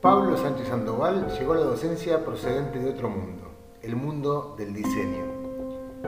Pablo 0.00 0.34
Sánchez 0.38 0.68
Sandoval 0.68 1.26
llegó 1.38 1.52
a 1.52 1.56
la 1.56 1.64
docencia 1.64 2.24
procedente 2.24 2.78
de 2.78 2.88
otro 2.88 3.10
mundo, 3.10 3.50
el 3.82 3.96
mundo 3.96 4.54
del 4.56 4.72
diseño. 4.72 5.24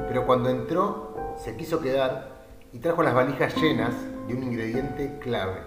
Pero 0.09 0.25
cuando 0.25 0.49
entró, 0.49 1.15
se 1.37 1.55
quiso 1.59 1.79
quedar 1.79 2.31
y 2.73 2.79
trajo 2.79 3.03
las 3.03 3.13
valijas 3.13 3.55
llenas 3.55 3.93
de 4.27 4.35
un 4.35 4.45
ingrediente 4.45 5.19
clave, 5.19 5.61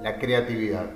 la 0.00 0.20
creatividad. 0.20 0.86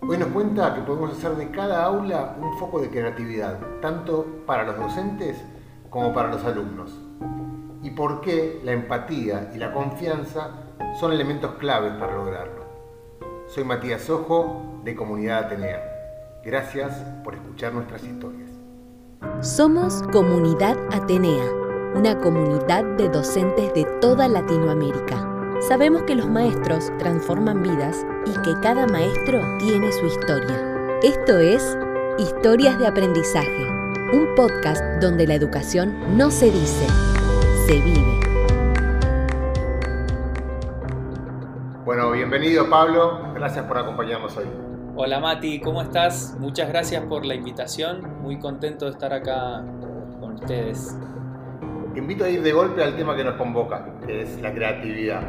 Hoy 0.00 0.16
nos 0.16 0.28
cuenta 0.28 0.76
que 0.76 0.82
podemos 0.82 1.10
hacer 1.10 1.32
de 1.32 1.50
cada 1.50 1.82
aula 1.82 2.36
un 2.40 2.56
foco 2.58 2.80
de 2.80 2.90
creatividad, 2.90 3.58
tanto 3.82 4.26
para 4.46 4.62
los 4.62 4.76
docentes 4.76 5.42
como 5.90 6.14
para 6.14 6.28
los 6.28 6.44
alumnos. 6.44 6.96
Y 7.82 7.90
por 7.90 8.20
qué 8.20 8.60
la 8.62 8.70
empatía 8.70 9.50
y 9.52 9.58
la 9.58 9.72
confianza 9.72 10.50
son 11.00 11.12
elementos 11.12 11.54
claves 11.54 11.94
para 11.94 12.14
lograrlo. 12.14 12.57
Soy 13.48 13.64
Matías 13.64 14.10
Ojo 14.10 14.82
de 14.84 14.94
Comunidad 14.94 15.46
Atenea. 15.46 15.82
Gracias 16.44 16.92
por 17.24 17.34
escuchar 17.34 17.72
nuestras 17.72 18.04
historias. 18.04 18.50
Somos 19.40 20.02
Comunidad 20.12 20.76
Atenea, 20.92 21.50
una 21.94 22.18
comunidad 22.20 22.84
de 22.98 23.08
docentes 23.08 23.72
de 23.72 23.84
toda 24.02 24.28
Latinoamérica. 24.28 25.56
Sabemos 25.66 26.02
que 26.02 26.14
los 26.14 26.28
maestros 26.28 26.92
transforman 26.98 27.62
vidas 27.62 28.04
y 28.26 28.32
que 28.42 28.52
cada 28.60 28.86
maestro 28.86 29.40
tiene 29.58 29.92
su 29.92 30.04
historia. 30.04 30.98
Esto 31.02 31.38
es 31.38 31.74
Historias 32.18 32.78
de 32.78 32.86
Aprendizaje, 32.86 33.66
un 34.12 34.28
podcast 34.36 34.82
donde 35.00 35.26
la 35.26 35.34
educación 35.34 36.18
no 36.18 36.30
se 36.30 36.50
dice, 36.50 36.86
se 37.66 37.80
vive. 37.80 38.27
Bienvenido 42.18 42.68
Pablo, 42.68 43.20
gracias 43.32 43.64
por 43.66 43.78
acompañarnos 43.78 44.36
hoy. 44.36 44.46
Hola 44.96 45.20
Mati, 45.20 45.60
¿cómo 45.60 45.80
estás? 45.80 46.36
Muchas 46.40 46.68
gracias 46.68 47.04
por 47.04 47.24
la 47.24 47.36
invitación, 47.36 48.20
muy 48.22 48.40
contento 48.40 48.86
de 48.86 48.90
estar 48.90 49.12
acá 49.12 49.64
con 50.18 50.34
ustedes. 50.34 50.98
Te 51.94 52.00
invito 52.00 52.24
a 52.24 52.28
ir 52.28 52.42
de 52.42 52.50
golpe 52.50 52.82
al 52.82 52.96
tema 52.96 53.14
que 53.14 53.22
nos 53.22 53.36
convoca, 53.36 54.00
que 54.04 54.22
es 54.22 54.42
la 54.42 54.52
creatividad. 54.52 55.22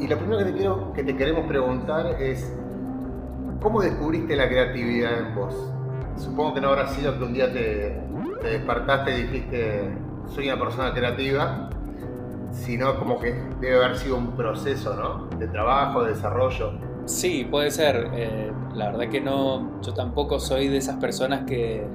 Y 0.00 0.08
lo 0.08 0.18
primero 0.18 0.38
que 0.38 0.44
te, 0.46 0.52
quiero, 0.52 0.92
que 0.94 1.04
te 1.04 1.16
queremos 1.16 1.46
preguntar 1.46 2.20
es, 2.20 2.52
¿cómo 3.62 3.80
descubriste 3.80 4.34
la 4.34 4.48
creatividad 4.48 5.16
en 5.16 5.34
vos? 5.36 5.54
Supongo 6.16 6.54
que 6.54 6.60
no 6.60 6.70
habrá 6.70 6.88
sido 6.88 7.16
que 7.16 7.24
un 7.24 7.32
día 7.32 7.52
te, 7.52 8.02
te 8.42 8.48
despertaste 8.48 9.16
y 9.16 9.22
dijiste, 9.22 9.96
soy 10.26 10.48
una 10.48 10.58
persona 10.58 10.92
creativa, 10.92 11.70
sino 12.52 12.98
como 12.98 13.18
que 13.18 13.34
debe 13.60 13.84
haber 13.84 13.96
sido 13.96 14.16
un 14.16 14.32
proceso, 14.32 14.94
¿no? 14.94 15.36
De 15.38 15.48
trabajo, 15.48 16.04
de 16.04 16.14
desarrollo. 16.14 16.72
Sí, 17.04 17.46
puede 17.50 17.70
ser. 17.70 18.10
Eh, 18.14 18.52
la 18.74 18.90
verdad 18.90 19.08
que 19.08 19.20
no, 19.20 19.80
yo 19.82 19.94
tampoco 19.94 20.38
soy 20.38 20.68
de 20.68 20.76
esas 20.76 20.96
personas 20.96 21.44
que, 21.44 21.86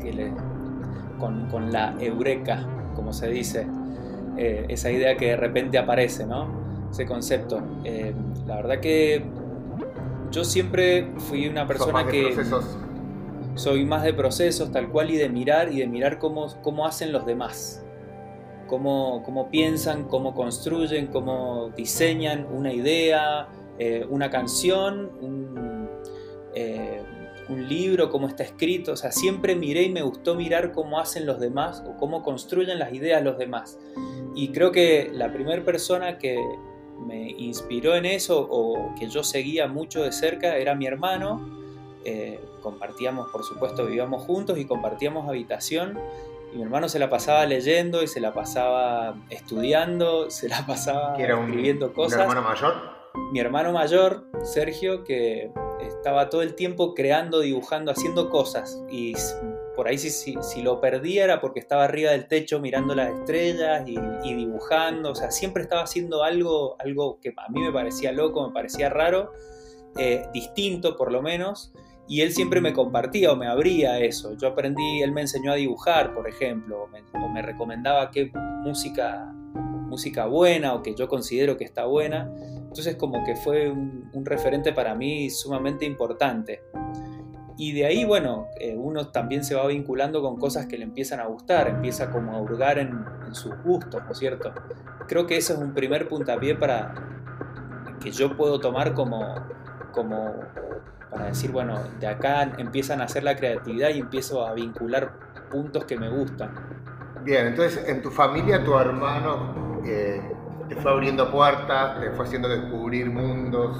que 0.00 0.12
le, 0.12 0.32
con, 1.18 1.48
con, 1.50 1.72
la 1.72 1.94
eureka, 1.98 2.66
como 2.94 3.12
se 3.12 3.28
dice, 3.28 3.66
eh, 4.36 4.66
esa 4.68 4.90
idea 4.90 5.16
que 5.16 5.30
de 5.30 5.36
repente 5.36 5.78
aparece, 5.78 6.26
¿no? 6.26 6.46
Ese 6.90 7.06
concepto. 7.06 7.60
Eh, 7.84 8.14
la 8.46 8.56
verdad 8.56 8.80
que 8.80 9.24
yo 10.30 10.44
siempre 10.44 11.12
fui 11.18 11.48
una 11.48 11.66
persona 11.66 12.06
que... 12.06 12.30
Procesos. 12.34 12.78
Soy 13.54 13.84
más 13.84 14.02
de 14.02 14.14
procesos, 14.14 14.72
tal 14.72 14.88
cual, 14.88 15.10
y 15.10 15.18
de 15.18 15.28
mirar 15.28 15.70
y 15.70 15.80
de 15.80 15.86
mirar 15.86 16.18
cómo, 16.18 16.46
cómo 16.62 16.86
hacen 16.86 17.12
los 17.12 17.26
demás. 17.26 17.84
Cómo, 18.72 19.22
cómo 19.22 19.50
piensan, 19.50 20.04
cómo 20.04 20.34
construyen, 20.34 21.08
cómo 21.08 21.68
diseñan 21.76 22.46
una 22.50 22.72
idea, 22.72 23.46
eh, 23.78 24.06
una 24.08 24.30
canción, 24.30 25.10
un, 25.20 25.90
eh, 26.54 27.02
un, 27.50 27.68
libro, 27.68 28.08
cómo 28.08 28.28
está 28.28 28.44
escrito. 28.44 28.92
O 28.92 28.96
sea, 28.96 29.12
siempre 29.12 29.54
miré 29.56 29.82
y 29.82 29.90
me 29.90 30.00
gustó 30.00 30.34
mirar 30.34 30.72
cómo 30.72 30.98
hacen 30.98 31.26
los 31.26 31.38
demás 31.38 31.84
o 31.86 31.98
cómo 31.98 32.22
construyen 32.22 32.78
las 32.78 32.94
ideas 32.94 33.22
los 33.22 33.36
demás. 33.36 33.78
Y 34.34 34.52
creo 34.52 34.72
que 34.72 35.10
la 35.12 35.30
primera 35.30 35.62
persona 35.62 36.16
que 36.16 36.42
me 37.06 37.30
inspiró 37.32 37.94
en 37.94 38.06
eso 38.06 38.48
o 38.50 38.94
que 38.98 39.06
yo 39.06 39.22
seguía 39.22 39.68
mucho 39.68 40.02
de 40.02 40.12
cerca 40.12 40.56
era 40.56 40.74
mi 40.74 40.86
hermano. 40.86 41.60
Eh, 42.06 42.40
compartíamos, 42.62 43.28
por 43.30 43.44
supuesto, 43.44 43.84
vivíamos 43.84 44.22
juntos 44.22 44.56
y 44.56 44.64
compartíamos 44.64 45.28
habitación. 45.28 45.98
Y 46.52 46.56
mi 46.56 46.62
hermano 46.62 46.88
se 46.88 46.98
la 46.98 47.08
pasaba 47.08 47.46
leyendo 47.46 48.02
y 48.02 48.06
se 48.06 48.20
la 48.20 48.34
pasaba 48.34 49.14
estudiando, 49.30 50.30
se 50.30 50.48
la 50.48 50.66
pasaba 50.66 51.16
¿Que 51.16 51.22
era 51.22 51.36
un, 51.36 51.46
escribiendo 51.46 51.92
cosas. 51.92 52.18
¿Un 52.18 52.22
hermano 52.22 52.42
mayor? 52.42 53.02
Mi 53.32 53.40
hermano 53.40 53.72
mayor, 53.72 54.24
Sergio, 54.42 55.04
que 55.04 55.50
estaba 55.80 56.28
todo 56.28 56.42
el 56.42 56.54
tiempo 56.54 56.94
creando, 56.94 57.40
dibujando, 57.40 57.90
haciendo 57.90 58.30
cosas. 58.30 58.82
Y 58.90 59.14
por 59.76 59.88
ahí 59.88 59.98
si, 59.98 60.10
si, 60.10 60.36
si 60.42 60.62
lo 60.62 60.80
perdía 60.80 61.24
era 61.24 61.40
porque 61.40 61.60
estaba 61.60 61.84
arriba 61.84 62.10
del 62.10 62.26
techo 62.26 62.60
mirando 62.60 62.94
las 62.94 63.10
estrellas 63.10 63.86
y, 63.86 63.98
y, 64.24 64.34
dibujando. 64.34 65.10
O 65.10 65.14
sea, 65.14 65.30
siempre 65.30 65.62
estaba 65.62 65.82
haciendo 65.82 66.22
algo, 66.24 66.76
algo 66.78 67.18
que 67.20 67.34
a 67.36 67.50
mí 67.50 67.60
me 67.60 67.72
parecía 67.72 68.12
loco, 68.12 68.46
me 68.46 68.52
parecía 68.52 68.88
raro, 68.88 69.32
eh, 69.98 70.26
distinto 70.32 70.96
por 70.96 71.12
lo 71.12 71.20
menos 71.20 71.72
y 72.08 72.20
él 72.20 72.32
siempre 72.32 72.60
me 72.60 72.72
compartía 72.72 73.32
o 73.32 73.36
me 73.36 73.46
abría 73.46 73.98
eso. 73.98 74.36
Yo 74.36 74.48
aprendí, 74.48 75.02
él 75.02 75.12
me 75.12 75.22
enseñó 75.22 75.52
a 75.52 75.54
dibujar, 75.54 76.14
por 76.14 76.28
ejemplo, 76.28 76.88
o 77.14 77.28
me, 77.28 77.42
recomendaba 77.42 78.10
qué 78.10 78.30
música, 78.64 79.32
música 79.54 80.26
buena 80.26 80.74
o 80.74 80.82
que 80.82 80.94
yo 80.94 81.08
considero 81.08 81.56
que 81.56 81.64
está 81.64 81.84
buena. 81.86 82.30
Entonces 82.56 82.96
como 82.96 83.24
que 83.24 83.36
fue 83.36 83.70
un, 83.70 84.10
un 84.12 84.26
referente 84.26 84.72
para 84.72 84.94
mí 84.94 85.30
sumamente 85.30 85.84
importante. 85.84 86.62
Y 87.56 87.72
de 87.72 87.86
ahí, 87.86 88.04
bueno, 88.04 88.48
eh, 88.58 88.74
uno 88.76 89.08
también 89.08 89.44
se 89.44 89.54
va 89.54 89.66
vinculando 89.66 90.22
con 90.22 90.38
cosas 90.38 90.66
que 90.66 90.78
le 90.78 90.84
empiezan 90.84 91.20
a 91.20 91.26
gustar, 91.26 91.68
empieza 91.68 92.10
como 92.10 92.32
a 92.32 92.40
hurgar 92.40 92.78
en, 92.78 93.04
en 93.26 93.34
sus 93.34 93.54
gustos, 93.62 94.02
¿no 94.04 94.12
es 94.12 94.18
cierto? 94.18 94.52
Creo 95.06 95.26
que 95.26 95.36
eso 95.36 95.52
es 95.52 95.58
un 95.60 95.74
primer 95.74 96.08
puntapié 96.08 96.56
para 96.56 96.94
que 98.02 98.10
yo 98.10 98.36
puedo 98.36 98.58
tomar 98.58 98.94
como, 98.94 99.34
como 99.92 100.34
para 101.12 101.26
decir, 101.26 101.52
bueno, 101.52 101.78
de 102.00 102.06
acá 102.06 102.42
empiezan 102.56 103.02
a 103.02 103.04
hacer 103.04 103.22
la 103.22 103.36
creatividad 103.36 103.90
y 103.90 104.00
empiezo 104.00 104.46
a 104.46 104.54
vincular 104.54 105.12
puntos 105.50 105.84
que 105.84 105.98
me 105.98 106.08
gustan. 106.08 106.54
Bien, 107.22 107.48
entonces 107.48 107.86
en 107.86 108.00
tu 108.00 108.10
familia 108.10 108.64
tu 108.64 108.76
hermano 108.76 109.80
eh, 109.84 110.20
te 110.68 110.74
fue 110.76 110.90
abriendo 110.90 111.30
puertas, 111.30 112.00
te 112.00 112.10
fue 112.12 112.24
haciendo 112.24 112.48
descubrir 112.48 113.10
mundos. 113.10 113.76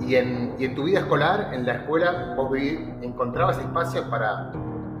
Y 0.00 0.16
en, 0.16 0.54
y 0.58 0.64
en 0.64 0.74
tu 0.74 0.84
vida 0.84 1.00
escolar, 1.00 1.50
en 1.52 1.64
la 1.64 1.74
escuela, 1.74 2.34
vos 2.34 2.50
encontrabas 3.02 3.58
espacios 3.58 4.06
para, 4.06 4.50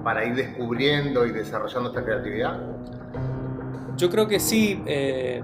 para 0.04 0.24
ir 0.26 0.34
descubriendo 0.36 1.26
y 1.26 1.32
desarrollando 1.32 1.88
esta 1.88 2.04
creatividad. 2.04 2.60
Yo 3.96 4.08
creo 4.08 4.28
que 4.28 4.38
sí, 4.38 4.82
eh, 4.86 5.42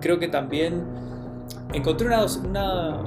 creo 0.00 0.18
que 0.18 0.28
también 0.28 0.84
encontré 1.72 2.06
una, 2.06 2.24
una 2.24 3.02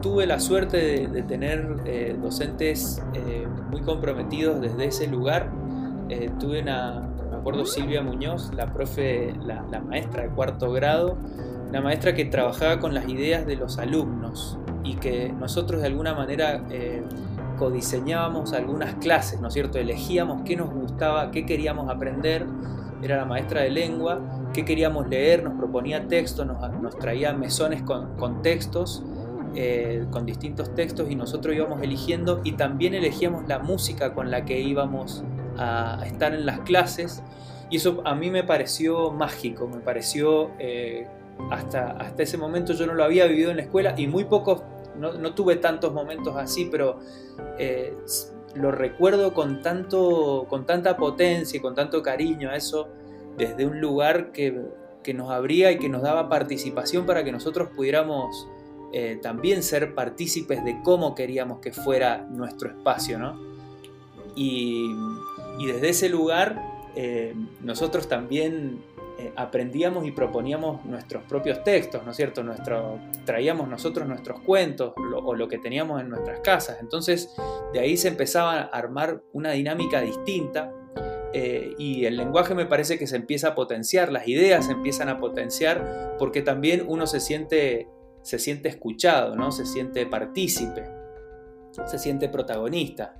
tuve 0.00 0.26
la 0.26 0.40
suerte 0.40 1.06
de, 1.08 1.22
tener 1.22 1.76
eh, 1.84 2.16
docentes 2.20 3.02
eh, 3.14 3.46
muy 3.70 3.80
comprometidos 3.82 4.60
desde 4.60 4.86
ese 4.86 5.06
lugar. 5.06 5.50
Eh, 6.08 6.30
tuve 6.38 6.62
una, 6.62 7.08
me 7.30 7.36
acuerdo 7.36 7.64
Silvia 7.64 8.02
Muñoz, 8.02 8.52
la 8.54 8.72
profe, 8.72 9.34
la, 9.44 9.64
la, 9.70 9.80
maestra 9.80 10.24
de 10.24 10.28
cuarto 10.28 10.70
grado, 10.72 11.16
una 11.68 11.80
maestra 11.80 12.14
que 12.14 12.26
trabajaba 12.26 12.78
con 12.80 12.94
las 12.94 13.08
ideas 13.08 13.46
de 13.46 13.56
los 13.56 13.78
alumnos 13.78 14.58
y 14.84 14.94
que 14.96 15.32
nosotros 15.32 15.80
de 15.80 15.86
alguna 15.88 16.14
manera 16.14 16.62
eh, 16.70 17.02
codiseñábamos 17.58 18.52
algunas 18.52 18.94
clases, 18.96 19.40
¿no 19.40 19.48
es 19.48 19.54
cierto? 19.54 19.78
Elegíamos 19.78 20.42
qué 20.44 20.56
nos 20.56 20.70
gustaba, 20.70 21.30
qué 21.30 21.46
queríamos 21.46 21.90
aprender. 21.90 22.46
Era 23.04 23.18
la 23.18 23.24
maestra 23.26 23.60
de 23.60 23.70
lengua, 23.70 24.50
qué 24.54 24.64
queríamos 24.64 25.08
leer, 25.08 25.44
nos 25.44 25.54
proponía 25.58 26.08
textos, 26.08 26.46
nos, 26.46 26.98
traía 26.98 27.34
mesones 27.34 27.82
con, 27.82 28.42
textos 28.42 29.04
eh, 29.54 30.06
con 30.10 30.24
distintos 30.24 30.74
textos 30.74 31.10
y 31.10 31.14
nosotros 31.14 31.54
íbamos 31.54 31.82
eligiendo 31.82 32.40
y 32.44 32.52
también 32.52 32.94
elegíamos 32.94 33.46
la 33.46 33.58
música 33.58 34.14
con 34.14 34.30
la 34.30 34.46
que 34.46 34.60
íbamos 34.60 35.22
a, 35.58 36.00
a 36.00 36.06
estar 36.06 36.34
en 36.34 36.46
las 36.46 36.60
clases. 36.60 37.22
Y 37.70 37.76
eso 37.76 38.02
a 38.04 38.14
mí 38.14 38.30
me 38.30 38.42
pareció 38.42 39.10
mágico, 39.10 39.68
me 39.68 39.80
pareció 39.80 40.50
eh, 40.58 41.06
hasta, 41.50 41.90
hasta 41.92 42.22
ese 42.22 42.38
momento 42.38 42.72
yo 42.72 42.86
no 42.86 42.94
lo 42.94 43.04
había 43.04 43.26
vivido 43.26 43.50
en 43.50 43.56
la 43.56 43.62
escuela 43.62 43.94
y 43.96 44.06
muy 44.06 44.24
pocos, 44.24 44.62
no, 44.98 45.12
no 45.14 45.34
tuve 45.34 45.56
tantos 45.56 45.92
momentos 45.92 46.36
así, 46.36 46.68
pero 46.70 47.00
eh, 47.58 47.94
lo 48.54 48.70
recuerdo 48.70 49.34
con, 49.34 49.62
tanto, 49.62 50.46
con 50.48 50.66
tanta 50.66 50.96
potencia 50.96 51.58
y 51.58 51.60
con 51.60 51.74
tanto 51.74 52.02
cariño 52.02 52.50
a 52.50 52.56
eso 52.56 52.88
desde 53.36 53.66
un 53.66 53.80
lugar 53.80 54.32
que, 54.32 54.60
que 55.02 55.14
nos 55.14 55.30
abría 55.30 55.72
y 55.72 55.78
que 55.78 55.88
nos 55.88 56.02
daba 56.02 56.28
participación 56.28 57.06
para 57.06 57.24
que 57.24 57.32
nosotros 57.32 57.68
pudiéramos 57.74 58.48
eh, 58.92 59.18
también 59.20 59.62
ser 59.62 59.94
partícipes 59.94 60.64
de 60.64 60.80
cómo 60.82 61.14
queríamos 61.14 61.58
que 61.60 61.72
fuera 61.72 62.26
nuestro 62.30 62.70
espacio, 62.70 63.18
¿no? 63.18 63.40
Y, 64.36 64.88
y 65.58 65.66
desde 65.66 65.88
ese 65.88 66.08
lugar 66.08 66.74
eh, 66.96 67.34
nosotros 67.60 68.08
también 68.08 68.80
eh, 69.24 69.32
aprendíamos 69.36 70.06
y 70.06 70.10
proponíamos 70.10 70.84
nuestros 70.84 71.24
propios 71.24 71.64
textos, 71.64 72.04
¿no 72.04 72.10
es 72.10 72.16
cierto? 72.16 72.42
Nuestro, 72.42 72.98
traíamos 73.24 73.68
nosotros 73.68 74.06
nuestros 74.06 74.40
cuentos 74.40 74.92
o 74.96 75.34
lo 75.34 75.48
que 75.48 75.58
teníamos 75.58 76.00
en 76.02 76.10
nuestras 76.10 76.40
casas. 76.40 76.78
Entonces, 76.80 77.34
de 77.72 77.80
ahí 77.80 77.96
se 77.96 78.08
empezaba 78.08 78.54
a 78.54 78.62
armar 78.64 79.22
una 79.32 79.52
dinámica 79.52 80.02
distinta 80.02 80.72
eh, 81.32 81.74
y 81.78 82.04
el 82.04 82.16
lenguaje 82.16 82.54
me 82.54 82.66
parece 82.66 82.98
que 82.98 83.06
se 83.06 83.16
empieza 83.16 83.48
a 83.48 83.54
potenciar, 83.54 84.12
las 84.12 84.28
ideas 84.28 84.66
se 84.66 84.72
empiezan 84.72 85.08
a 85.08 85.18
potenciar 85.18 86.16
porque 86.18 86.42
también 86.42 86.84
uno 86.86 87.06
se 87.06 87.18
siente, 87.18 87.88
se 88.22 88.38
siente 88.38 88.68
escuchado, 88.68 89.36
¿no? 89.36 89.52
se 89.52 89.64
siente 89.64 90.06
partícipe, 90.06 90.84
se 91.86 91.98
siente 91.98 92.28
protagonista. 92.28 93.16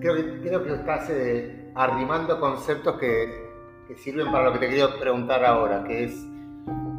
Creo 0.00 0.40
creo 0.42 0.64
que 0.64 0.74
estás 0.74 1.10
eh, 1.10 1.70
arrimando 1.74 2.38
conceptos 2.38 2.98
que 2.98 3.43
que 3.86 3.96
sirven 3.96 4.30
para 4.30 4.44
lo 4.44 4.52
que 4.52 4.58
te 4.60 4.68
quería 4.68 4.88
preguntar 4.98 5.44
ahora, 5.44 5.84
que 5.84 6.04
es, 6.04 6.26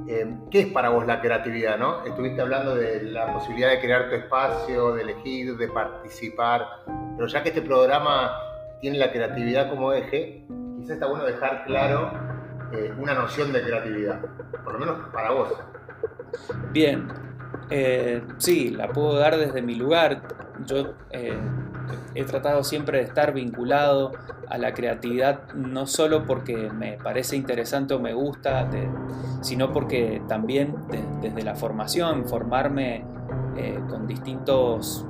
eh, 0.07 0.35
¿qué 0.51 0.61
es 0.61 0.67
para 0.67 0.89
vos 0.89 1.05
la 1.05 1.21
creatividad? 1.21 1.77
¿no? 1.77 2.05
Estuviste 2.05 2.41
hablando 2.41 2.75
de 2.75 3.03
la 3.03 3.33
posibilidad 3.33 3.69
de 3.71 3.79
crear 3.79 4.09
tu 4.09 4.15
espacio, 4.15 4.93
de 4.93 5.01
elegir, 5.01 5.57
de 5.57 5.67
participar, 5.67 6.65
pero 7.15 7.27
ya 7.27 7.41
que 7.43 7.49
este 7.49 7.61
programa 7.61 8.31
tiene 8.81 8.97
la 8.97 9.11
creatividad 9.11 9.69
como 9.69 9.93
eje, 9.93 10.45
quizás 10.77 10.91
está 10.91 11.07
bueno 11.07 11.25
dejar 11.25 11.65
claro 11.65 12.11
eh, 12.71 12.93
una 12.97 13.13
noción 13.13 13.51
de 13.51 13.63
creatividad, 13.63 14.21
por 14.63 14.73
lo 14.73 14.79
menos 14.79 14.97
para 15.11 15.31
vos. 15.31 15.49
Bien, 16.71 17.07
eh, 17.69 18.21
sí, 18.37 18.69
la 18.69 18.89
puedo 18.89 19.15
dar 19.15 19.37
desde 19.37 19.61
mi 19.61 19.75
lugar. 19.75 20.21
Yo 20.65 20.93
he 22.13 22.23
tratado 22.23 22.63
siempre 22.63 22.99
de 22.99 23.03
estar 23.05 23.33
vinculado 23.33 24.11
a 24.49 24.57
la 24.57 24.73
creatividad, 24.73 25.53
no 25.53 25.87
solo 25.87 26.25
porque 26.25 26.69
me 26.71 26.93
parece 26.93 27.35
interesante 27.35 27.93
o 27.93 27.99
me 27.99 28.13
gusta, 28.13 28.69
sino 29.41 29.71
porque 29.71 30.21
también 30.27 30.75
desde 31.21 31.43
la 31.43 31.55
formación, 31.55 32.25
formarme 32.25 33.03
eh, 33.57 33.79
con 33.89 34.07
distintos, 34.07 35.05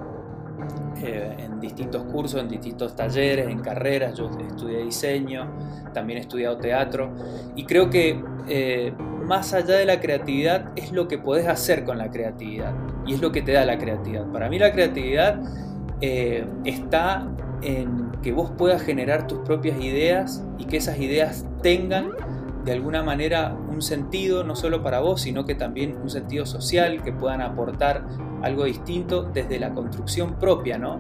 eh, 1.04 1.36
en 1.40 1.60
distintos 1.60 2.04
cursos, 2.04 2.40
en 2.40 2.48
distintos 2.48 2.96
talleres, 2.96 3.48
en 3.48 3.60
carreras, 3.60 4.16
yo 4.18 4.30
estudié 4.48 4.84
diseño, 4.84 5.48
también 5.94 6.20
he 6.20 6.22
estudiado 6.22 6.58
teatro, 6.58 7.12
y 7.56 7.66
creo 7.66 7.90
que 7.90 8.24
eh, 8.48 8.94
más 9.24 9.54
allá 9.54 9.76
de 9.76 9.86
la 9.86 10.00
creatividad 10.00 10.72
es 10.76 10.92
lo 10.92 11.08
que 11.08 11.18
podés 11.18 11.48
hacer 11.48 11.84
con 11.84 11.98
la 11.98 12.12
creatividad, 12.12 12.74
y 13.06 13.14
es 13.16 13.22
lo 13.22 13.32
que 13.32 13.42
te 13.42 13.52
da 13.54 13.66
la 13.66 13.78
creatividad. 13.78 14.26
Para 14.32 14.50
mí 14.50 14.60
la 14.60 14.72
creatividad 14.72 15.40
está 16.66 17.28
en 17.62 18.12
que 18.22 18.32
vos 18.32 18.52
puedas 18.58 18.82
generar 18.82 19.28
tus 19.28 19.40
propias 19.40 19.80
ideas 19.80 20.44
y 20.58 20.66
que 20.66 20.78
esas 20.78 21.00
ideas 21.00 21.46
tengan 21.62 22.12
de 22.66 22.72
alguna 22.72 23.04
manera 23.04 23.56
un 23.70 23.82
sentido, 23.84 24.44
no 24.44 24.56
solo 24.56 24.82
para 24.82 25.00
vos, 25.00 25.22
sino 25.22 25.46
que 25.46 25.54
también 25.54 25.96
un 26.02 26.10
sentido 26.10 26.46
social, 26.48 27.04
que 27.04 27.14
puedan 27.14 27.42
aportar 27.42 28.04
algo 28.42 28.66
distinto 28.66 29.24
desde 29.24 29.60
la 29.60 29.74
construcción 29.74 30.40
propia, 30.40 30.80
¿no? 30.80 31.00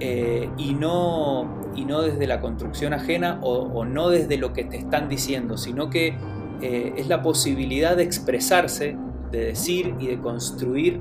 Eh, 0.00 0.48
y, 0.58 0.74
no 0.74 1.48
y 1.74 1.84
no 1.84 2.02
desde 2.02 2.26
la 2.26 2.40
construcción 2.40 2.92
ajena 2.92 3.40
o, 3.42 3.84
no 3.84 4.10
desde 4.10 4.36
lo 4.36 4.52
que 4.52 4.64
te 4.64 4.76
están 4.76 5.08
diciendo, 5.08 5.56
sino 5.56 5.90
que 5.90 6.14
eh, 6.60 6.92
es 6.96 7.08
la 7.08 7.22
posibilidad 7.22 7.96
de 7.96 8.02
expresarse, 8.04 8.96
de 9.32 9.46
decir 9.46 9.94
y 9.98 10.08
de 10.08 10.18
construir 10.18 11.00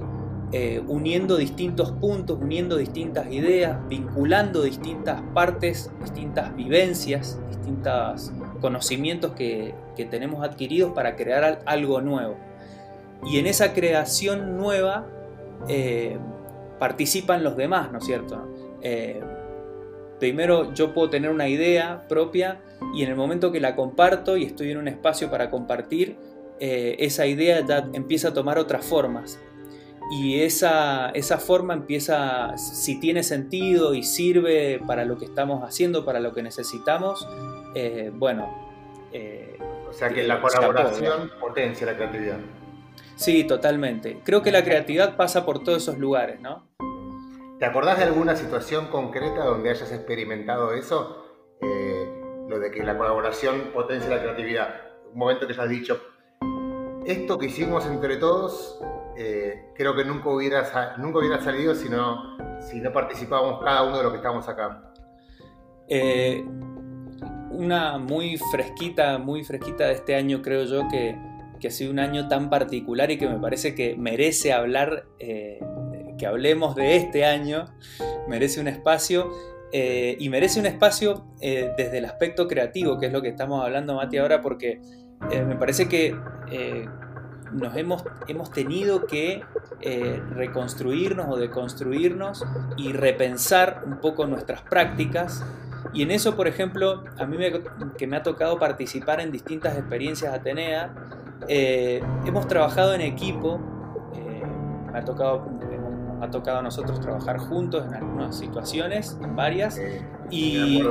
eh, 0.53 0.81
uniendo 0.88 1.35
distintos 1.35 1.91
puntos, 1.91 2.39
uniendo 2.39 2.77
distintas 2.77 3.29
ideas, 3.29 3.85
vinculando 3.89 4.61
distintas 4.61 5.21
partes, 5.33 5.91
distintas 6.01 6.55
vivencias, 6.55 7.38
distintos 7.49 8.31
conocimientos 8.61 9.33
que, 9.33 9.75
tenemos 10.09 10.45
adquiridos 10.45 10.94
para 10.94 11.15
crear 11.15 11.59
algo 11.65 11.99
nuevo. 12.01 12.38
Y 13.25 13.39
en 13.39 13.47
esa 13.47 13.73
creación 13.73 14.55
nueva 14.55 15.07
eh, 15.67 16.17
participan 16.79 17.44
los 17.44 17.57
demás, 17.57 17.91
¿no 17.91 17.97
es 17.97 18.05
cierto? 18.05 18.47
Eh, 18.83 19.19
primero 20.19 20.71
yo 20.73 20.94
puedo 20.94 21.09
tener 21.09 21.31
una 21.31 21.49
idea 21.49 22.05
propia 22.07 22.61
y 22.94 23.01
en 23.01 23.09
el 23.09 23.15
momento 23.15 23.51
que 23.51 23.59
la 23.59 23.75
comparto 23.75 24.38
y 24.38 24.45
estoy 24.45 24.69
en 24.69 24.77
un 24.77 24.88
espacio 24.88 25.31
para 25.31 25.49
compartir, 25.49 26.15
esa 26.59 27.27
idea 27.27 27.59
empieza 27.94 28.29
a 28.29 28.33
tomar 28.33 28.57
otras 28.57 28.83
formas 28.83 29.39
y 30.09 30.42
esa, 30.42 31.09
esa 31.09 31.38
forma 31.38 31.74
empieza, 31.74 32.57
si 32.57 33.00
tiene 33.00 33.24
sentido 33.24 33.94
y 33.94 34.04
sirve 34.04 34.81
para 34.88 35.04
lo 35.04 35.18
que 35.18 35.25
estamos 35.25 35.63
haciendo, 35.63 36.06
para 36.06 36.19
lo 36.19 36.33
que 36.33 36.44
necesitamos, 36.44 37.27
eh, 37.75 38.12
bueno. 38.13 38.68
Eh, 39.12 39.57
o 39.89 39.94
sea 39.94 40.09
que 40.09 40.24
la 40.24 40.42
colaboración 40.42 41.31
potencia 41.39 41.86
la 41.86 41.95
creatividad. 41.95 42.38
Sí, 43.15 43.44
totalmente. 43.44 44.19
Creo 44.24 44.42
que 44.42 44.51
la 44.51 44.63
creatividad 44.63 45.18
pasa 45.18 45.45
por 45.45 45.63
todos 45.63 45.83
esos 45.83 45.98
lugares, 45.98 46.39
¿no? 46.39 46.68
¿Te 47.59 47.65
acordás 47.65 47.98
de 47.98 48.04
alguna 48.04 48.36
situación 48.36 48.88
concreta 48.88 49.44
donde 49.44 49.71
hayas 49.71 49.92
experimentado 49.92 50.74
eso? 50.74 51.25
Eh, 51.62 52.21
lo 52.48 52.59
de 52.59 52.71
que 52.71 52.83
la 52.83 52.98
colaboración 52.98 53.71
potencia 53.74 54.09
la 54.09 54.21
creatividad. 54.21 54.75
Un 55.12 55.19
momento 55.19 55.48
que 55.48 55.54
has 55.54 55.69
dicho, 55.69 56.00
esto 57.06 57.38
que 57.38 57.48
hicimos 57.48 57.86
entre 57.86 58.18
todos 58.18 58.80
eh, 59.19 59.72
creo 59.74 59.96
que 59.96 60.06
nunca 60.06 60.30
hubiera, 60.30 60.96
nunca 60.98 61.18
hubiera 61.18 61.42
salido 61.42 61.74
si 61.74 61.90
no, 61.90 62.38
si 62.62 62.80
no 62.80 62.94
participábamos 62.94 63.64
cada 63.64 63.81
uno 63.84 63.98
de 63.98 64.04
los 64.04 64.12
que 64.12 64.18
estamos 64.18 64.48
acá. 64.48 64.92
Eh, 65.88 66.46
una 67.50 67.98
muy 67.98 68.38
fresquita, 68.52 69.18
muy 69.18 69.44
fresquita 69.44 69.88
de 69.88 69.94
este 69.94 70.14
año, 70.14 70.44
creo 70.44 70.66
yo, 70.66 70.88
que, 70.90 71.18
que, 71.60 71.69
ha 71.69 71.72
sido 71.72 71.92
un 71.92 71.98
año 71.98 72.28
tan 72.28 72.52
particular 72.52 73.10
y 73.10 73.18
que 73.18 73.28
me 73.28 73.40
parece 73.40 73.74
que 73.74 73.96
merece 73.98 74.54
hablar, 74.54 75.06
eh, 75.18 75.60
que 76.19 76.28
hablemos 76.28 76.75
de 76.75 76.98
este 76.98 77.25
año, 77.25 77.66
merece 78.28 78.62
un 78.62 78.68
espacio. 78.68 79.31
y 79.72 80.30
merece 80.30 80.60
un 80.60 80.66
espacio 80.66 81.25
desde 81.42 81.98
el 81.98 82.06
aspecto 82.06 82.48
creativo, 82.48 83.00
que 83.00 83.08
es 83.08 83.12
lo 83.12 83.22
que 83.22 83.30
estamos 83.30 83.64
hablando, 83.64 83.96
Mati, 83.96 84.18
ahora, 84.18 84.42
porque 84.42 84.80
me 85.30 85.56
parece 85.58 85.90
que 85.90 86.16
nos 87.51 87.75
hemos, 87.75 88.03
hemos 88.27 88.51
tenido 88.51 89.05
que 89.05 89.44
eh, 89.81 90.21
reconstruirnos 90.31 91.27
o 91.29 91.38
deconstruirnos 91.38 92.45
y 92.77 92.94
repensar 92.94 93.83
un 93.85 93.97
poco 93.97 94.25
nuestras 94.25 94.61
prácticas. 94.61 95.45
Y 95.94 96.01
en 96.01 96.11
eso, 96.11 96.35
por 96.35 96.47
ejemplo, 96.47 97.03
a 97.17 97.25
mí 97.25 97.38
me, 97.38 97.61
que 97.97 98.07
me 98.07 98.17
ha 98.17 98.23
tocado 98.23 98.59
participar 98.59 99.21
en 99.21 99.31
distintas 99.31 99.77
experiencias 99.77 100.33
Atenea, 100.33 100.94
eh, 101.47 102.01
hemos 102.25 102.47
trabajado 102.47 102.94
en 102.94 103.01
equipo, 103.01 103.59
eh, 104.15 104.44
me 104.91 104.99
ha 104.99 105.05
tocado, 105.05 105.47
ha 106.21 106.30
tocado 106.30 106.59
a 106.59 106.61
nosotros 106.61 106.99
trabajar 106.99 107.37
juntos 107.37 107.85
en 107.85 107.94
algunas 107.94 108.37
situaciones, 108.37 109.18
en 109.21 109.35
varias. 109.35 109.80
y, 110.30 110.81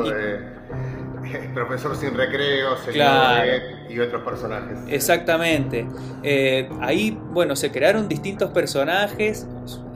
Profesor 1.54 1.96
sin 1.96 2.14
recreo, 2.14 2.76
claro. 2.92 3.52
y 3.88 3.98
otros 3.98 4.22
personajes. 4.22 4.78
Exactamente. 4.88 5.86
Eh, 6.22 6.68
ahí, 6.80 7.18
bueno, 7.32 7.56
se 7.56 7.70
crearon 7.70 8.08
distintos 8.08 8.50
personajes, 8.50 9.46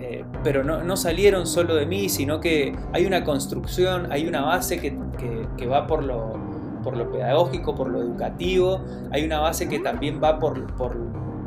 eh, 0.00 0.24
pero 0.42 0.64
no, 0.64 0.96
salieron 0.96 1.46
solo 1.46 1.74
de 1.74 1.86
mí, 1.86 2.08
sino 2.08 2.40
que 2.40 2.74
hay 2.92 3.06
una 3.06 3.24
construcción, 3.24 4.10
hay 4.10 4.26
una 4.26 4.42
base 4.42 4.80
que, 4.80 5.66
va 5.66 5.86
por 5.86 6.02
lo, 6.02 6.38
por 6.82 6.96
lo 6.96 7.10
pedagógico, 7.10 7.74
por 7.74 7.90
lo 7.90 8.00
educativo, 8.00 8.84
hay 9.12 9.24
una 9.24 9.40
base 9.40 9.68
que 9.68 9.78
también 9.78 10.20
va 10.22 10.38
por, 10.38 10.74
por 10.74 10.96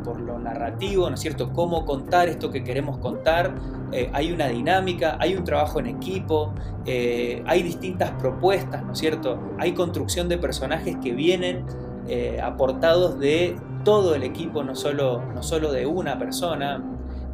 por 0.04 0.20
lo 0.20 0.38
narrativo, 0.38 1.10
¿no 1.10 1.16
es 1.16 1.22
cierto? 1.22 1.52
Cómo 1.54 1.86
contar 1.86 2.30
esto 2.30 2.52
que 2.52 2.64
queremos 2.64 2.98
contar. 3.00 3.56
Eh, 3.92 4.10
hay 4.14 4.32
una 4.32 4.48
dinámica, 4.48 5.18
hay 5.20 5.36
un 5.36 5.44
trabajo 5.44 5.80
en 5.80 5.88
equipo, 5.88 6.54
eh, 6.86 7.44
hay 7.46 7.64
distintas 7.64 8.12
propuestas, 8.12 8.84
¿no 8.84 8.94
es 8.94 9.00
cierto? 9.00 9.40
Hay 9.58 9.74
construcción 9.74 10.30
de 10.30 10.38
personajes 10.38 10.98
que 11.02 11.14
vienen 11.14 11.66
eh, 12.08 12.40
aportados 12.42 13.20
de 13.20 13.56
todo 13.84 14.16
el 14.16 14.24
equipo, 14.24 14.64
no 14.64 14.76
solo, 14.76 15.24
no 15.34 15.44
solo 15.44 15.72
de 15.72 15.86
una 15.86 16.18
persona. 16.18 16.84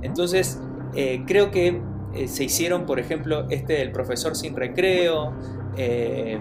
Entonces, 0.01 0.59
creo 1.27 1.51
que 1.51 1.79
se 2.25 2.43
hicieron, 2.45 2.85
por 2.85 2.99
ejemplo, 2.99 3.45
este 3.49 3.73
del 3.73 3.91
profesor 3.91 4.35
sin 4.35 4.55
recreo, 4.55 5.33
el 5.77 6.39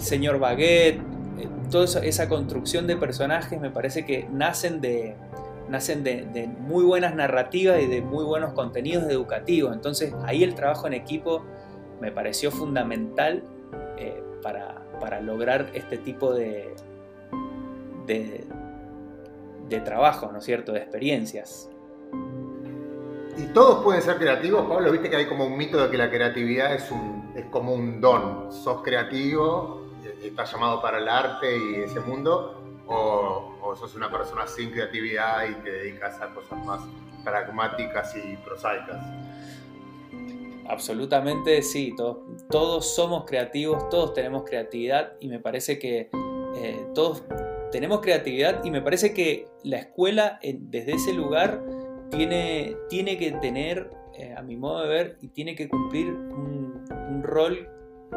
señor 0.00 0.38
Baguette, 0.38 1.00
toda 1.70 1.84
esa 2.02 2.28
construcción 2.28 2.86
de 2.86 2.96
personajes 2.96 3.60
me 3.60 3.70
parece 3.70 4.04
que 4.04 4.28
nacen 4.30 4.80
de, 4.80 5.14
nacen 5.68 6.02
de, 6.02 6.48
muy 6.58 6.84
buenas 6.84 7.14
narrativas 7.14 7.80
y 7.80 7.86
de 7.86 8.00
muy 8.00 8.24
buenos 8.24 8.52
contenidos 8.52 9.04
educativos. 9.04 9.72
Entonces 9.74 10.14
ahí 10.24 10.42
el 10.42 10.54
trabajo 10.54 10.86
en 10.86 10.94
equipo 10.94 11.44
me 12.00 12.12
pareció 12.12 12.50
fundamental 12.50 13.42
eh, 13.98 14.22
para, 14.42 14.74
lograr 15.20 15.70
este 15.74 15.96
tipo 15.98 16.34
de, 16.34 16.74
de, 18.06 18.44
de 19.68 19.80
trabajo, 19.80 20.30
¿no 20.32 20.38
es 20.38 20.44
cierto?, 20.44 20.72
de 20.72 20.80
experiencias. 20.80 21.70
Y 23.36 23.46
todos 23.52 23.84
pueden 23.84 24.02
ser 24.02 24.18
creativos, 24.18 24.66
Pablo, 24.68 24.90
viste 24.90 25.08
que 25.08 25.16
hay 25.16 25.26
como 25.26 25.46
un 25.46 25.56
mito 25.56 25.80
de 25.80 25.90
que 25.90 25.96
la 25.96 26.10
creatividad 26.10 26.74
es, 26.74 26.90
un, 26.90 27.32
es 27.36 27.44
como 27.46 27.72
un 27.72 28.00
don. 28.00 28.50
Sos 28.50 28.82
creativo, 28.82 29.88
estás 30.22 30.50
llamado 30.52 30.82
para 30.82 30.98
el 30.98 31.08
arte 31.08 31.56
y 31.56 31.74
ese 31.76 32.00
mundo, 32.00 32.80
o 33.68 33.76
sos 33.76 33.94
una 33.94 34.10
persona 34.10 34.46
sin 34.46 34.70
creatividad 34.70 35.48
y 35.48 35.54
te 35.62 35.70
dedicas 35.70 36.20
a 36.20 36.32
cosas 36.32 36.64
más 36.64 36.80
pragmáticas 37.22 38.16
y 38.16 38.36
prosaicas. 38.38 39.04
Absolutamente 40.66 41.62
sí, 41.62 41.94
todos, 41.96 42.18
todos 42.50 42.94
somos 42.94 43.24
creativos, 43.24 43.88
todos 43.88 44.14
tenemos 44.14 44.44
creatividad 44.44 45.12
y 45.20 45.28
me 45.28 45.38
parece 45.38 45.78
que 45.78 46.10
eh, 46.56 46.86
todos 46.94 47.24
tenemos 47.70 48.00
creatividad 48.00 48.64
y 48.64 48.70
me 48.70 48.82
parece 48.82 49.12
que 49.12 49.46
la 49.62 49.78
escuela 49.78 50.38
desde 50.42 50.92
ese 50.92 51.12
lugar 51.12 51.62
tiene, 52.10 52.76
tiene 52.88 53.18
que 53.18 53.32
tener, 53.32 53.90
eh, 54.14 54.34
a 54.36 54.42
mi 54.42 54.56
modo 54.56 54.82
de 54.82 54.88
ver, 54.88 55.18
y 55.20 55.28
tiene 55.28 55.54
que 55.54 55.68
cumplir 55.68 56.06
un, 56.06 56.58
rol 57.22 57.68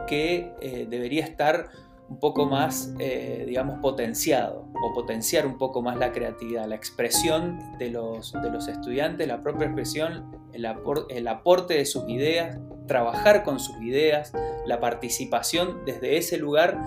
que 0.08 0.53
eh, 0.62 0.88
debería 0.89 1.25
estar 1.25 1.70
un 2.12 2.20
poco 2.20 2.46
más, 2.46 2.94
digamos, 2.98 3.80
potenciado 3.80 4.68
o 4.84 4.94
potenciar 4.94 5.48
un 5.48 5.58
poco 5.58 5.82
más 5.82 5.98
la 5.98 6.12
creatividad, 6.12 6.68
la 6.68 6.75
expresión 6.75 7.58
de 7.80 7.89
los, 7.89 8.34
de 8.34 8.51
los 8.51 8.68
estudiantes, 8.68 9.27
la 9.27 9.41
propia 9.41 9.68
expresión 9.68 10.41
el, 10.53 11.27
aporte 11.27 11.75
de 11.75 11.86
sus 11.86 12.08
ideas, 12.10 12.58
trabajar 12.88 13.44
con 13.44 13.60
sus 13.60 13.82
ideas, 13.82 14.34
la 14.65 14.80
participación 14.80 15.86
desde 15.86 16.18
ese 16.18 16.38
lugar, 16.38 16.82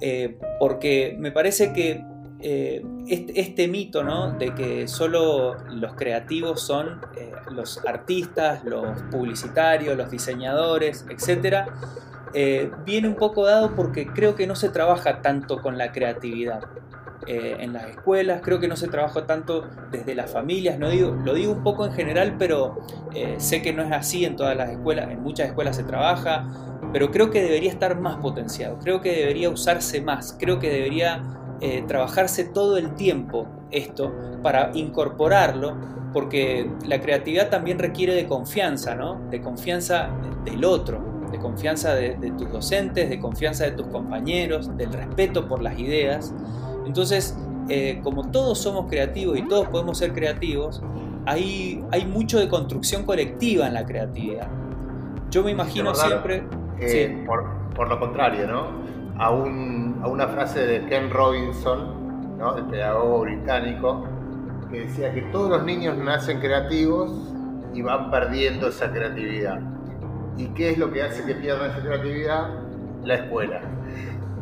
eh, 0.00 0.38
porque 0.58 1.16
me 1.18 1.32
parece 1.32 1.72
que 1.72 2.04
eh, 2.40 2.84
este, 3.08 3.66
mito 3.66 4.04
¿no? 4.04 4.32
de 4.32 4.54
que 4.54 4.86
solo 4.86 5.56
los 5.70 5.94
creativos 5.94 6.60
son 6.60 7.00
eh, 7.16 7.32
los 7.50 7.84
artistas, 7.84 8.64
los 8.64 9.02
publicitarios, 9.10 9.96
los 9.96 10.10
diseñadores, 10.10 11.04
etc., 11.10 11.68
viene 12.84 13.08
un 13.08 13.14
poco 13.14 13.46
dado 13.46 13.74
porque 13.74 14.06
creo 14.06 14.34
que 14.34 14.46
no 14.46 14.54
se 14.54 14.68
trabaja 14.68 15.22
tanto 15.22 15.60
con 15.62 15.78
la 15.78 15.92
creatividad. 15.92 16.60
Eh, 17.26 17.56
en 17.60 17.74
las 17.74 17.84
escuelas, 17.84 18.40
creo 18.42 18.58
que 18.58 18.68
no 18.68 18.76
se 18.76 18.88
trabaja 18.88 19.26
tanto 19.26 19.68
desde 19.90 20.14
las 20.14 20.30
familias, 20.30 20.78
no 20.78 20.88
digo, 20.88 21.10
lo 21.10 21.34
digo 21.34 21.52
un 21.52 21.62
poco 21.62 21.84
en 21.84 21.92
general, 21.92 22.36
pero 22.38 22.78
eh, 23.14 23.34
sé 23.36 23.60
que 23.60 23.74
no 23.74 23.82
es 23.82 23.92
así 23.92 24.24
en 24.24 24.34
todas 24.34 24.56
las 24.56 24.70
escuelas, 24.70 25.10
en 25.10 25.22
muchas 25.22 25.48
escuelas 25.48 25.76
se 25.76 25.84
trabaja, 25.84 26.48
pero 26.90 27.10
creo 27.10 27.28
que 27.28 27.42
debería 27.42 27.70
estar 27.70 28.00
más 28.00 28.16
potenciado, 28.16 28.78
creo 28.78 29.02
que 29.02 29.12
debería 29.12 29.50
usarse 29.50 30.00
más, 30.00 30.38
creo 30.40 30.58
que 30.58 30.70
debería 30.70 31.22
eh, 31.60 31.84
trabajarse 31.86 32.44
todo 32.44 32.78
el 32.78 32.94
tiempo 32.94 33.46
esto 33.72 34.10
para 34.42 34.70
incorporarlo, 34.72 35.76
porque 36.14 36.70
la 36.86 36.98
creatividad 36.98 37.50
también 37.50 37.78
requiere 37.78 38.14
de 38.14 38.26
confianza, 38.26 38.94
¿no? 38.94 39.20
De 39.28 39.42
confianza 39.42 40.08
del 40.46 40.64
otro, 40.64 41.17
de 41.30 41.38
confianza 41.38 41.94
de, 41.94 42.32
tus 42.36 42.50
docentes, 42.50 43.08
de 43.08 43.18
confianza 43.18 43.64
de 43.64 43.72
tus 43.72 43.86
compañeros, 43.86 44.76
del 44.76 44.92
respeto 44.92 45.46
por 45.48 45.62
las 45.62 45.78
ideas. 45.78 46.34
Entonces, 46.86 47.36
eh, 47.68 48.00
como 48.02 48.30
todos 48.30 48.58
somos 48.58 48.86
creativos 48.88 49.38
y 49.38 49.42
todos 49.42 49.68
podemos 49.68 49.98
ser 49.98 50.12
creativos, 50.12 50.82
hay, 51.26 51.84
hay 51.90 52.06
mucho 52.06 52.38
de 52.38 52.48
construcción 52.48 53.04
colectiva 53.04 53.66
en 53.66 53.74
la 53.74 53.84
creatividad. 53.84 54.48
Yo 55.30 55.44
me 55.44 55.50
imagino 55.50 55.94
siempre... 55.94 56.44
Eh, 56.80 57.24
por, 57.26 57.88
lo 57.88 58.00
contrario, 58.00 58.46
¿no? 58.46 58.66
A, 59.18 59.30
una 59.30 60.28
frase 60.28 60.66
de 60.66 60.86
Ken 60.86 61.10
Robinson, 61.10 62.38
¿no? 62.38 62.56
el 62.56 62.64
pedagogo 62.64 63.20
británico, 63.20 64.04
que 64.70 64.80
decía 64.80 65.12
que 65.12 65.22
todos 65.22 65.50
los 65.50 65.64
niños 65.64 65.96
nacen 65.98 66.40
creativos 66.40 67.10
y 67.74 67.82
van 67.82 68.10
perdiendo 68.10 68.68
esa 68.68 68.90
creatividad. 68.90 69.60
¿Y 70.38 70.46
qué 70.54 70.70
es 70.70 70.78
lo 70.78 70.90
que 70.90 71.02
hace 71.02 71.24
que 71.26 71.34
pierdan 71.34 71.70
esa 71.70 71.80
creatividad? 71.80 72.48
La 73.02 73.16
escuela 73.16 73.60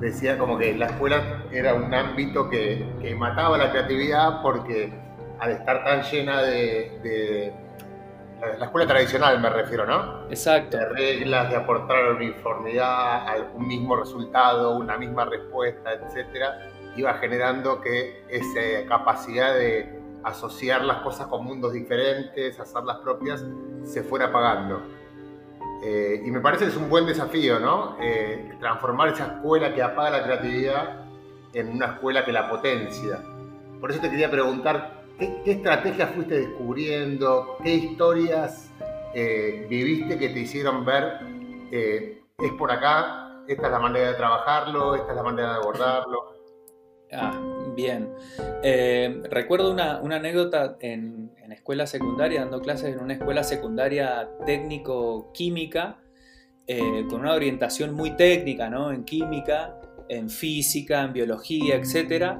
decía 0.01 0.39
como 0.39 0.59
que 0.59 0.75
la 0.77 0.87
escuela 0.87 1.45
era 1.51 1.75
un 1.75 1.93
ámbito 1.93 2.49
que, 2.49 3.15
mataba 3.19 3.57
la 3.57 3.71
creatividad 3.71 4.43
porque 4.43 4.93
al 5.39 5.53
estar 5.53 5.85
tan 5.85 6.03
llena 6.03 6.43
de, 6.43 7.53
la 8.59 8.67
escuela 8.67 8.87
tradicional 8.87 9.41
me 9.41 9.49
refiero, 9.49 9.87
¿no? 9.87 10.27
Exacto. 10.29 10.77
De 10.77 10.89
reglas, 10.91 11.51
de 11.51 11.57
aportar 11.57 12.13
uniformidad, 12.13 13.51
un 13.55 13.67
mismo 13.67 13.97
resultado, 13.97 14.77
una 14.77 14.99
misma 14.99 15.25
respuesta, 15.25 15.93
etcétera, 15.95 16.69
iba 16.97 17.15
generando 17.15 17.81
que 17.81 18.25
esa 18.29 18.87
capacidad 18.89 19.55
de 19.55 19.99
asociar 20.25 20.85
las 20.85 20.99
cosas 20.99 21.29
con 21.29 21.45
mundos 21.45 21.73
diferentes, 21.73 22.59
hacerlas 22.61 22.99
propias, 22.99 23.45
se 23.85 24.03
fuera 24.03 24.27
apagando. 24.27 24.83
Eh, 25.89 26.21
y 26.25 26.33
me 26.33 26.41
parece 26.41 26.65
que 26.65 26.73
es 26.73 26.77
un 26.77 26.91
buen 26.91 27.07
desafío, 27.07 27.61
¿no? 27.61 27.97
Eh, 28.01 28.57
transformar 28.59 29.11
esa 29.11 29.27
escuela 29.27 29.73
que 29.73 29.81
apaga 29.81 30.11
la 30.11 30.25
creatividad 30.25 31.07
en 31.53 31.69
una 31.69 31.87
escuela 31.87 32.25
que 32.25 32.33
la 32.33 32.51
potencia. 32.51 33.23
Por 33.81 33.93
eso 33.93 34.01
te 34.01 34.11
quería 34.11 34.29
preguntar, 34.29 35.05
¿qué, 35.17 35.41
estrategias 35.45 36.11
fuiste 36.11 36.41
descubriendo? 36.41 37.57
¿Qué 37.63 37.75
historias 37.75 38.69
eh, 39.15 39.65
viviste 39.71 40.19
que 40.19 40.31
te 40.31 40.41
hicieron 40.41 40.85
ver, 40.85 41.21
es 41.71 42.53
por 42.59 42.73
acá, 42.73 43.45
esta 43.47 43.67
es 43.67 43.73
la 43.73 43.79
manera 43.79 44.09
de 44.09 44.15
trabajarlo, 44.15 44.97
esta 44.97 45.11
es 45.11 45.17
la 45.17 45.23
manera 45.23 45.53
de 45.53 45.57
abordarlo? 45.59 46.35
Ah, 47.13 47.41
bien. 47.77 48.13
recuerdo 49.31 49.71
una, 49.71 50.01
una 50.01 50.17
anécdota 50.17 50.77
en, 50.81 51.26
en 51.47 51.53
escuela 51.53 51.87
secundaria, 51.87 52.41
dando 52.41 52.61
clases 52.61 52.95
en 52.95 53.01
una 53.01 53.15
escuela 53.15 53.45
secundaria 53.45 54.29
técnico-química, 54.45 55.99
eh, 56.67 57.07
con 57.09 57.21
una 57.21 57.35
orientación 57.35 57.95
muy 57.95 58.17
técnica, 58.17 58.69
¿no? 58.69 58.91
En 58.91 59.05
química, 59.05 59.81
en 60.09 60.29
física, 60.29 61.05
en 61.05 61.13
biología, 61.13 61.77
etc. 61.77 62.39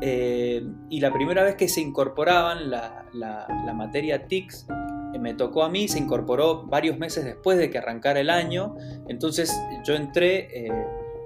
Eh, 0.00 0.66
y 0.88 1.00
la 1.00 1.12
primera 1.12 1.44
vez 1.44 1.54
que 1.56 1.68
se 1.68 1.82
incorporaban 1.82 2.70
la, 2.70 3.04
la, 3.12 3.74
materia 3.74 4.26
TICS, 4.26 4.66
eh, 5.14 5.18
me 5.18 5.34
tocó 5.34 5.62
a 5.62 5.68
mí, 5.68 5.86
se 5.86 5.98
incorporó 5.98 6.64
varios 6.64 6.98
meses 6.98 7.26
después 7.26 7.58
de 7.58 7.68
que 7.70 7.76
arrancara 7.76 8.20
el 8.20 8.30
año, 8.30 8.74
entonces 9.08 9.54
yo 9.84 9.94
entré 9.94 10.68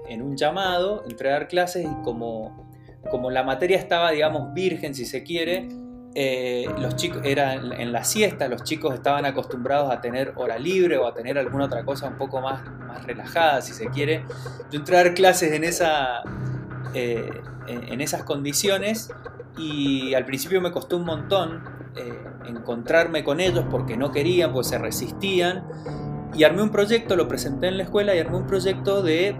en 0.09 0.21
un 0.21 0.35
llamado, 0.35 1.03
entré 1.09 1.29
a 1.29 1.33
dar 1.33 1.47
clases 1.47 1.85
y 1.85 2.03
como, 2.03 2.67
como 3.09 3.31
la 3.31 3.43
materia 3.43 3.77
estaba, 3.77 4.11
digamos, 4.11 4.53
virgen, 4.53 4.93
si 4.93 5.05
se 5.05 5.23
quiere, 5.23 5.69
eh, 6.13 6.65
los 6.79 6.97
chicos, 6.97 7.21
era 7.23 7.53
en 7.53 7.91
la 7.93 8.03
siesta, 8.03 8.49
los 8.49 8.63
chicos 8.63 8.93
estaban 8.93 9.25
acostumbrados 9.25 9.91
a 9.91 10.01
tener 10.01 10.33
hora 10.35 10.57
libre 10.57 10.97
o 10.97 11.07
a 11.07 11.13
tener 11.13 11.37
alguna 11.37 11.65
otra 11.65 11.85
cosa 11.85 12.07
un 12.07 12.17
poco 12.17 12.41
más, 12.41 12.69
más 12.79 13.05
relajada, 13.05 13.61
si 13.61 13.73
se 13.73 13.87
quiere. 13.87 14.25
Yo 14.71 14.79
entré 14.79 14.97
a 14.97 15.03
dar 15.03 15.13
clases 15.13 15.53
en, 15.53 15.63
esa, 15.63 16.21
eh, 16.93 17.41
en, 17.67 18.01
esas 18.01 18.23
condiciones 18.23 19.09
y 19.57 20.13
al 20.13 20.25
principio 20.25 20.59
me 20.59 20.71
costó 20.71 20.97
un 20.97 21.05
montón 21.05 21.63
eh, 21.95 22.13
encontrarme 22.45 23.23
con 23.23 23.39
ellos 23.39 23.65
porque 23.71 23.95
no 23.95 24.11
querían, 24.11 24.51
pues 24.51 24.67
se 24.67 24.77
resistían. 24.77 25.63
Y 26.33 26.43
armé 26.43 26.61
un 26.61 26.71
proyecto, 26.71 27.15
lo 27.15 27.27
presenté 27.27 27.67
en 27.67 27.77
la 27.77 27.83
escuela 27.83 28.15
y 28.15 28.19
armé 28.19 28.37
un 28.37 28.47
proyecto 28.47 29.01
de 29.01 29.37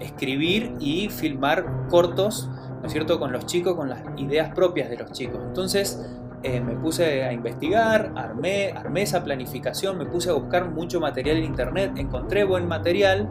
escribir 0.00 0.74
y 0.80 1.08
filmar 1.08 1.64
cortos 1.88 2.48
¿no 2.80 2.86
es 2.86 2.92
cierto?, 2.92 3.18
con 3.18 3.32
los 3.32 3.46
chicos, 3.46 3.74
con 3.74 3.88
las 3.88 4.00
ideas 4.16 4.54
propias 4.54 4.90
de 4.90 4.96
los 4.96 5.12
chicos. 5.12 5.40
Entonces 5.44 6.00
eh, 6.42 6.60
me 6.60 6.74
puse 6.74 7.22
a 7.22 7.32
investigar, 7.32 8.12
armé, 8.16 8.72
armé 8.72 9.02
esa 9.02 9.22
planificación, 9.22 9.98
me 9.98 10.06
puse 10.06 10.30
a 10.30 10.32
buscar 10.32 10.70
mucho 10.70 10.98
material 10.98 11.36
en 11.36 11.44
internet, 11.44 11.92
encontré 11.96 12.44
buen 12.44 12.66
material 12.66 13.28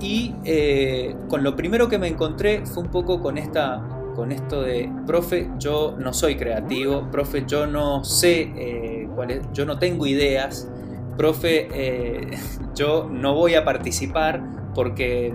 y 0.00 0.32
eh, 0.44 1.16
con 1.28 1.42
lo 1.42 1.56
primero 1.56 1.88
que 1.88 1.98
me 1.98 2.06
encontré 2.06 2.64
fue 2.64 2.84
un 2.84 2.90
poco 2.90 3.20
con 3.20 3.36
esta 3.38 3.82
con 4.14 4.32
esto 4.32 4.62
de, 4.62 4.90
profe, 5.06 5.50
yo 5.58 5.94
no 5.98 6.14
soy 6.14 6.36
creativo, 6.36 7.10
profe, 7.10 7.44
yo 7.46 7.66
no 7.66 8.02
sé 8.02 8.50
eh, 8.56 9.08
cuál 9.14 9.42
yo 9.52 9.66
no 9.66 9.78
tengo 9.78 10.06
ideas, 10.06 10.70
profe, 11.18 12.30
yo 12.74 13.10
no 13.10 13.34
voy 13.34 13.56
a 13.56 13.64
participar 13.64 14.42
porque 14.74 15.34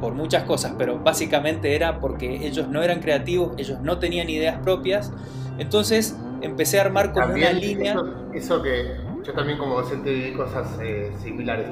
por 0.00 0.14
muchas 0.14 0.44
cosas, 0.44 0.74
pero 0.78 0.98
básicamente 0.98 1.74
era 1.74 2.00
porque 2.00 2.46
ellos 2.46 2.68
no 2.68 2.82
eran 2.82 3.00
creativos, 3.00 3.52
ellos 3.58 3.80
no 3.80 3.98
tenían 3.98 4.28
ideas 4.28 4.58
propias. 4.62 5.12
Entonces 5.58 6.16
empecé 6.40 6.78
a 6.78 6.82
armar 6.82 7.12
como 7.12 7.34
una 7.34 7.52
línea. 7.52 7.96
Eso, 8.32 8.62
que 8.62 8.96
yo 9.24 9.32
también 9.32 9.58
como 9.58 9.76
docente 9.80 10.12
viví 10.12 10.32
cosas 10.34 10.66
eh, 10.80 11.12
similares, 11.22 11.66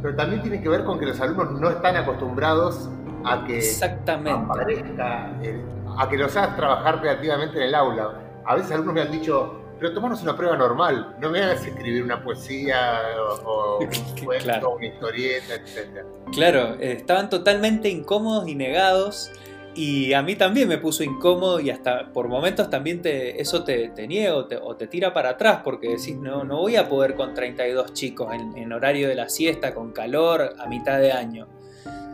pero 0.00 0.14
también 0.16 0.42
tiene 0.42 0.60
que 0.60 0.68
ver 0.68 0.84
con 0.84 0.98
que 0.98 1.06
los 1.06 1.20
alumnos 1.20 1.60
no 1.60 1.70
están 1.70 1.96
acostumbrados 1.96 2.90
a 3.24 3.44
que 3.44 3.58
Exactamente. 3.58 4.30
aparezca, 4.30 5.32
eh, 5.42 5.64
a 5.98 6.08
que 6.08 6.16
los 6.16 6.36
hagas 6.36 6.56
trabajar 6.56 7.00
creativamente 7.00 7.56
en 7.58 7.64
el 7.64 7.74
aula. 7.74 8.20
A 8.44 8.56
veces 8.56 8.72
alumnos 8.72 8.94
me 8.94 9.02
han 9.02 9.12
dicho, 9.12 9.61
pero 9.82 9.94
tomarnos 9.94 10.22
una 10.22 10.36
prueba 10.36 10.56
normal, 10.56 11.16
no 11.18 11.28
me 11.28 11.42
hagas 11.42 11.66
escribir 11.66 12.04
una 12.04 12.22
poesía 12.22 13.00
o, 13.44 13.78
un 13.80 14.24
cuento, 14.24 14.76
una 14.76 14.86
historieta, 14.86 15.54
etc. 15.54 16.06
Claro, 16.32 16.76
eh, 16.78 16.92
estaban 16.92 17.28
totalmente 17.28 17.88
incómodos 17.88 18.46
y 18.46 18.54
negados. 18.54 19.32
Y 19.74 20.12
a 20.12 20.22
mí 20.22 20.36
también 20.36 20.68
me 20.68 20.78
puso 20.78 21.02
incómodo 21.02 21.58
y 21.58 21.70
hasta 21.70 22.12
por 22.12 22.28
momentos 22.28 22.70
también 22.70 23.02
te, 23.02 23.40
eso 23.40 23.64
te, 23.64 23.88
te 23.88 24.06
niega 24.06 24.36
o 24.36 24.46
te, 24.46 24.86
tira 24.86 25.12
para 25.12 25.30
atrás 25.30 25.62
porque 25.64 25.88
decís, 25.88 26.14
no, 26.14 26.44
no 26.44 26.58
voy 26.58 26.76
a 26.76 26.88
poder 26.88 27.14
con 27.14 27.34
32 27.34 27.92
chicos 27.92 28.32
en, 28.34 28.56
en 28.56 28.72
horario 28.72 29.08
de 29.08 29.16
la 29.16 29.30
siesta, 29.30 29.74
con 29.74 29.90
calor, 29.92 30.54
a 30.58 30.66
mitad 30.66 31.00
de 31.00 31.10
año. 31.10 31.48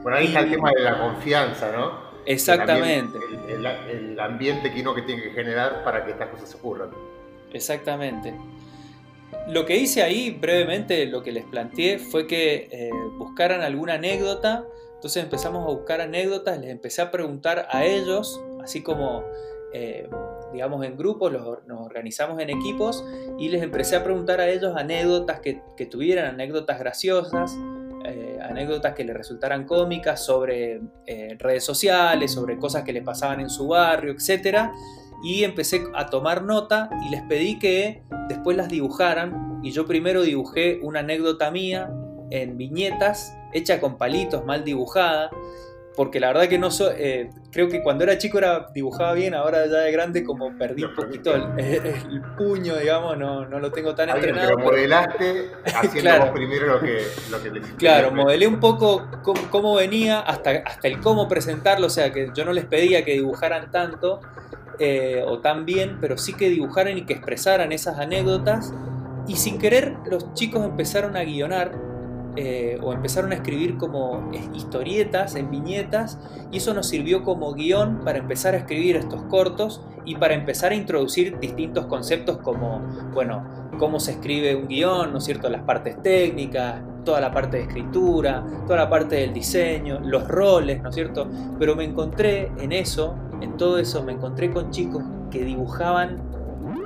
Bueno, 0.02 0.18
ahí 0.18 0.28
está 0.28 0.40
el 0.40 0.52
tema 0.52 0.70
de 0.70 0.84
la 0.84 0.98
confianza, 0.98 1.70
¿no? 1.72 2.08
Exactamente. 2.28 3.18
El, 3.48 4.20
ambiente 4.20 4.72
que 4.72 4.80
uno 4.82 4.94
que 4.94 5.02
tiene 5.02 5.22
que 5.22 5.30
generar 5.30 5.82
para 5.82 6.04
que 6.04 6.10
estas 6.10 6.28
cosas 6.28 6.54
ocurran. 6.54 6.90
Exactamente. 7.52 8.34
Lo 9.48 9.64
que 9.64 9.76
hice 9.76 10.02
ahí, 10.02 10.30
brevemente, 10.30 11.06
lo 11.06 11.22
que 11.22 11.32
les 11.32 11.44
planteé 11.44 11.98
fue 11.98 12.26
que 12.26 12.68
eh, 12.70 12.90
buscaran 13.18 13.62
alguna 13.62 13.94
anécdota. 13.94 14.66
Entonces 14.94 15.22
empezamos 15.22 15.64
a 15.64 15.70
buscar 15.70 16.00
anécdotas, 16.00 16.58
les 16.58 16.70
empecé 16.70 17.02
a 17.02 17.10
preguntar 17.10 17.66
a 17.70 17.84
ellos, 17.84 18.42
así 18.62 18.82
como, 18.82 19.22
eh, 19.72 20.08
digamos, 20.52 20.84
en 20.84 20.96
grupos, 20.96 21.32
nos 21.32 21.80
organizamos 21.80 22.40
en 22.40 22.50
equipos 22.50 23.04
y 23.38 23.48
les 23.48 23.62
empecé 23.62 23.96
a 23.96 24.04
preguntar 24.04 24.40
a 24.40 24.48
ellos 24.48 24.76
anécdotas 24.76 25.40
que, 25.40 25.86
tuvieran, 25.86 26.26
anécdotas 26.26 26.78
graciosas, 26.80 27.56
eh, 28.04 28.38
anécdotas 28.42 28.94
que 28.94 29.04
le 29.04 29.14
resultaran 29.14 29.66
cómicas 29.66 30.24
sobre 30.24 30.80
redes 31.38 31.64
sociales, 31.64 32.32
sobre 32.32 32.58
cosas 32.58 32.82
que 32.82 32.92
le 32.92 33.02
pasaban 33.02 33.40
en 33.40 33.50
su 33.50 33.68
barrio, 33.68 34.12
etc. 34.12 34.72
Y 35.22 35.44
empecé 35.44 35.84
a 35.94 36.06
tomar 36.06 36.42
nota 36.42 36.90
y 37.06 37.10
les 37.10 37.22
pedí 37.22 37.58
que 37.58 38.02
después 38.28 38.56
las 38.56 38.68
dibujaran. 38.68 39.60
Y 39.62 39.72
yo 39.72 39.86
primero 39.86 40.22
dibujé 40.22 40.78
una 40.82 41.00
anécdota 41.00 41.50
mía 41.50 41.90
en 42.30 42.56
viñetas, 42.56 43.36
hecha 43.52 43.80
con 43.80 43.98
palitos, 43.98 44.44
mal 44.44 44.64
dibujada 44.64 45.30
porque 45.98 46.20
la 46.20 46.28
verdad 46.28 46.46
que 46.48 46.58
no 46.58 46.70
soy, 46.70 46.94
eh, 46.96 47.30
creo 47.50 47.68
que 47.68 47.82
cuando 47.82 48.04
era 48.04 48.16
chico 48.18 48.38
era, 48.38 48.68
dibujaba 48.72 49.14
bien, 49.14 49.34
ahora 49.34 49.66
ya 49.66 49.78
de 49.78 49.90
grande 49.90 50.22
como 50.22 50.56
perdí 50.56 50.84
un 50.84 50.94
poquito 50.94 51.34
el, 51.56 52.22
puño, 52.36 52.76
digamos, 52.76 53.18
no, 53.18 53.46
no, 53.46 53.58
lo 53.58 53.72
tengo 53.72 53.96
tan 53.96 54.10
entrenado. 54.10 54.54
Pero 54.54 54.58
modelaste 54.60 55.50
haciendo 55.74 56.32
primero 56.32 56.66
lo 56.66 56.80
que, 56.80 57.02
lo 57.32 57.42
que 57.42 57.50
Claro, 57.78 58.12
modelé 58.12 58.46
un 58.46 58.60
poco 58.60 59.08
cómo, 59.50 59.74
venía, 59.74 60.20
hasta, 60.20 60.62
hasta 60.64 60.86
el 60.86 61.00
cómo 61.00 61.26
presentarlo, 61.26 61.88
o 61.88 61.90
sea, 61.90 62.12
que 62.12 62.30
yo 62.32 62.44
no 62.44 62.52
les 62.52 62.66
pedía 62.66 63.04
que 63.04 63.14
dibujaran 63.14 63.72
tanto 63.72 64.20
eh, 64.78 65.24
o 65.26 65.38
tan 65.40 65.64
bien, 65.64 65.98
pero 66.00 66.18
sí 66.18 66.34
que 66.34 66.48
dibujaran 66.48 66.98
y 66.98 67.04
que 67.04 67.14
expresaran 67.14 67.72
esas 67.72 67.98
anécdotas. 67.98 68.72
Y 69.26 69.36
sin 69.36 69.58
querer 69.58 69.96
los 70.10 70.32
chicos 70.34 70.64
empezaron 70.64 71.16
a 71.16 71.22
guionar 71.22 71.88
eh, 72.36 72.78
o 72.82 72.92
empezaron 72.92 73.32
a 73.32 73.34
escribir 73.34 73.76
como 73.78 74.30
historietas 74.54 75.34
en 75.34 75.50
viñetas 75.50 76.20
y 76.52 76.58
eso 76.58 76.72
nos 76.72 76.88
sirvió 76.88 77.24
como 77.24 77.52
guion 77.52 78.04
para 78.04 78.18
empezar 78.18 78.54
a 78.54 78.58
escribir 78.58 78.94
estos 78.96 79.22
cortos 79.24 79.82
y 80.04 80.14
para 80.14 80.34
empezar 80.34 80.70
a 80.70 80.76
introducir 80.76 81.38
distintos 81.40 81.86
conceptos 81.86 82.38
como, 82.38 82.80
bueno, 83.12 83.44
cómo 83.78 83.98
se 83.98 84.12
escribe 84.12 84.54
un 84.54 84.68
guion, 84.68 85.10
¿no 85.10 85.18
es 85.18 85.24
cierto? 85.24 85.48
Las 85.48 85.62
partes 85.62 86.00
técnicas, 86.00 86.80
toda 87.04 87.20
la 87.20 87.32
parte 87.32 87.56
de 87.56 87.64
escritura, 87.64 88.44
toda 88.66 88.78
la 88.78 88.88
parte 88.88 89.16
del 89.16 89.32
diseño, 89.32 89.98
los 90.00 90.28
roles, 90.28 90.80
¿no 90.80 90.90
es 90.90 90.94
cierto? 90.94 91.26
Pero 91.58 91.74
me 91.74 91.84
encontré 91.84 92.52
en 92.58 92.70
eso, 92.70 93.16
en 93.40 93.56
todo 93.56 93.78
eso, 93.78 94.02
me 94.02 94.12
encontré 94.12 94.50
con 94.50 94.70
chicos 94.70 95.02
que 95.30 95.44
dibujaban 95.44 96.18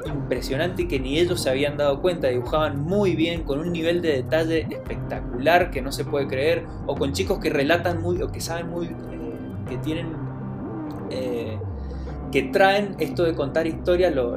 impresionante 0.06 0.88
que 0.88 0.98
ni 0.98 1.18
ellos 1.18 1.40
se 1.40 1.50
habían 1.50 1.76
dado 1.76 2.00
cuenta, 2.00 2.28
dibujaban 2.28 2.80
muy 2.80 3.14
bien, 3.14 3.42
con 3.42 3.60
un 3.60 3.72
nivel 3.72 4.02
de 4.02 4.16
detalle 4.22 4.66
espectacular 4.70 5.70
que 5.70 5.82
no 5.82 5.92
se 5.92 6.04
puede 6.04 6.26
creer, 6.26 6.64
o 6.86 6.96
con 6.96 7.12
chicos 7.12 7.38
que 7.38 7.50
relatan 7.50 8.02
muy, 8.02 8.22
o 8.22 8.30
que 8.30 8.40
saben 8.40 8.68
muy, 8.68 8.86
eh, 8.86 8.92
que 9.68 9.76
tienen, 9.78 10.08
eh, 11.10 11.58
que 12.30 12.42
traen 12.44 12.96
esto 12.98 13.24
de 13.24 13.34
contar 13.34 13.66
historias, 13.66 14.14
lo, 14.14 14.36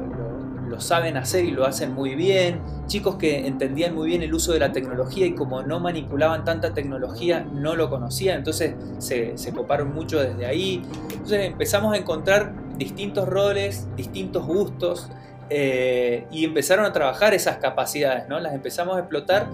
saben 0.80 1.16
hacer 1.16 1.44
y 1.44 1.50
lo 1.50 1.66
hacen 1.66 1.94
muy 1.94 2.14
bien, 2.14 2.60
chicos 2.86 3.16
que 3.16 3.46
entendían 3.46 3.94
muy 3.94 4.08
bien 4.08 4.22
el 4.22 4.34
uso 4.34 4.52
de 4.52 4.60
la 4.60 4.72
tecnología 4.72 5.26
y 5.26 5.34
como 5.34 5.62
no 5.62 5.80
manipulaban 5.80 6.44
tanta 6.44 6.74
tecnología, 6.74 7.40
no 7.40 7.76
lo 7.76 7.90
conocían, 7.90 8.38
entonces 8.38 8.74
se, 8.98 9.36
se 9.38 9.52
coparon 9.52 9.94
mucho 9.94 10.20
desde 10.20 10.46
ahí, 10.46 10.82
entonces 11.12 11.46
empezamos 11.46 11.94
a 11.94 11.96
encontrar 11.96 12.52
distintos 12.76 13.28
roles, 13.28 13.88
distintos 13.96 14.46
gustos, 14.46 15.10
eh, 15.48 16.26
y 16.30 16.44
empezaron 16.44 16.84
a 16.86 16.92
trabajar 16.92 17.32
esas 17.34 17.58
capacidades, 17.58 18.28
¿no? 18.28 18.40
Las 18.40 18.52
empezamos 18.52 18.96
a 18.96 19.00
explotar 19.00 19.48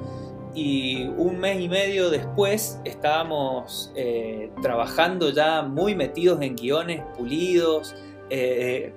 y 0.54 1.04
un 1.16 1.38
mes 1.38 1.60
y 1.60 1.68
medio 1.68 2.10
después 2.10 2.78
estábamos 2.84 3.92
eh, 3.94 4.50
trabajando 4.60 5.30
ya 5.30 5.62
muy 5.62 5.94
metidos 5.94 6.40
en 6.42 6.56
guiones 6.56 7.02
pulidos, 7.16 7.94
eh, 8.30 8.92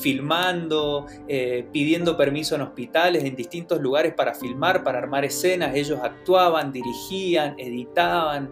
filmando, 0.00 1.06
pidiendo 1.72 2.16
permiso 2.16 2.54
en 2.54 2.62
hospitales, 2.62 3.24
en 3.24 3.36
distintos 3.36 3.80
lugares 3.80 4.14
para 4.14 4.34
filmar, 4.34 4.84
para 4.84 4.98
armar 4.98 5.24
escenas, 5.24 5.74
ellos 5.74 6.00
actuaban, 6.02 6.72
dirigían, 6.72 7.54
editaban. 7.58 8.50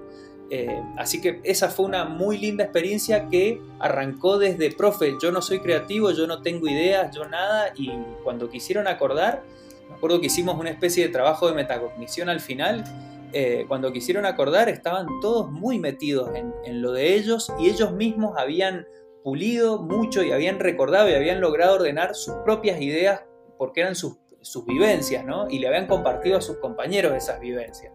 Eh, 0.51 0.83
así 0.99 1.21
que 1.21 1.41
esa 1.43 1.71
fue 1.71 1.87
una 1.87 2.05
muy 2.05 2.39
linda 2.39 2.65
experiencia 2.65 3.29
que 3.29 3.61
arrancó 3.79 4.39
desde, 4.39 4.71
profe, 4.71 5.15
yo 5.21 5.33
no 5.33 5.41
soy 5.41 5.61
creativo, 5.61 6.11
yo 6.11 6.27
no 6.27 6.43
tengo 6.43 6.69
ideas, 6.69 7.15
yo 7.15 7.27
nada, 7.27 7.73
y 7.77 7.91
cuando 8.23 8.51
quisieron 8.51 8.87
acordar, 8.87 9.43
me 9.89 9.97
acuerdo 9.97 10.21
que 10.21 10.27
hicimos 10.27 10.59
una 10.59 10.71
especie 10.71 11.07
de 11.07 11.13
trabajo 11.13 11.49
de 11.49 11.55
metacognición 11.55 12.29
al 12.29 12.41
final, 12.41 12.85
eh, 13.33 13.65
cuando 13.67 13.93
quisieron 13.93 14.27
acordar 14.27 14.69
estaban 14.69 15.09
todos 15.21 15.51
muy 15.51 15.81
metidos 15.81 16.31
en, 16.37 16.83
lo 16.83 16.93
de 16.93 17.17
ellos 17.17 17.53
y 17.59 17.69
ellos 17.69 17.91
mismos 17.91 18.39
habían 18.39 18.87
pulido 19.25 19.79
mucho 19.79 20.23
y 20.23 20.31
habían 20.31 20.61
recordado 20.61 21.09
y 21.09 21.15
habían 21.15 21.41
logrado 21.41 21.77
ordenar 21.77 22.15
sus 22.15 22.35
propias 22.45 22.81
ideas 22.81 23.25
porque 23.59 23.81
eran 23.81 23.95
sus, 23.95 24.19
sus 24.43 24.67
vivencias, 24.67 25.25
¿no? 25.25 25.49
Y 25.49 25.59
le 25.59 25.67
habían 25.67 25.87
compartido 25.87 26.37
a 26.37 26.41
sus 26.43 26.59
compañeros 26.59 27.15
esas 27.15 27.41
vivencias. 27.41 27.93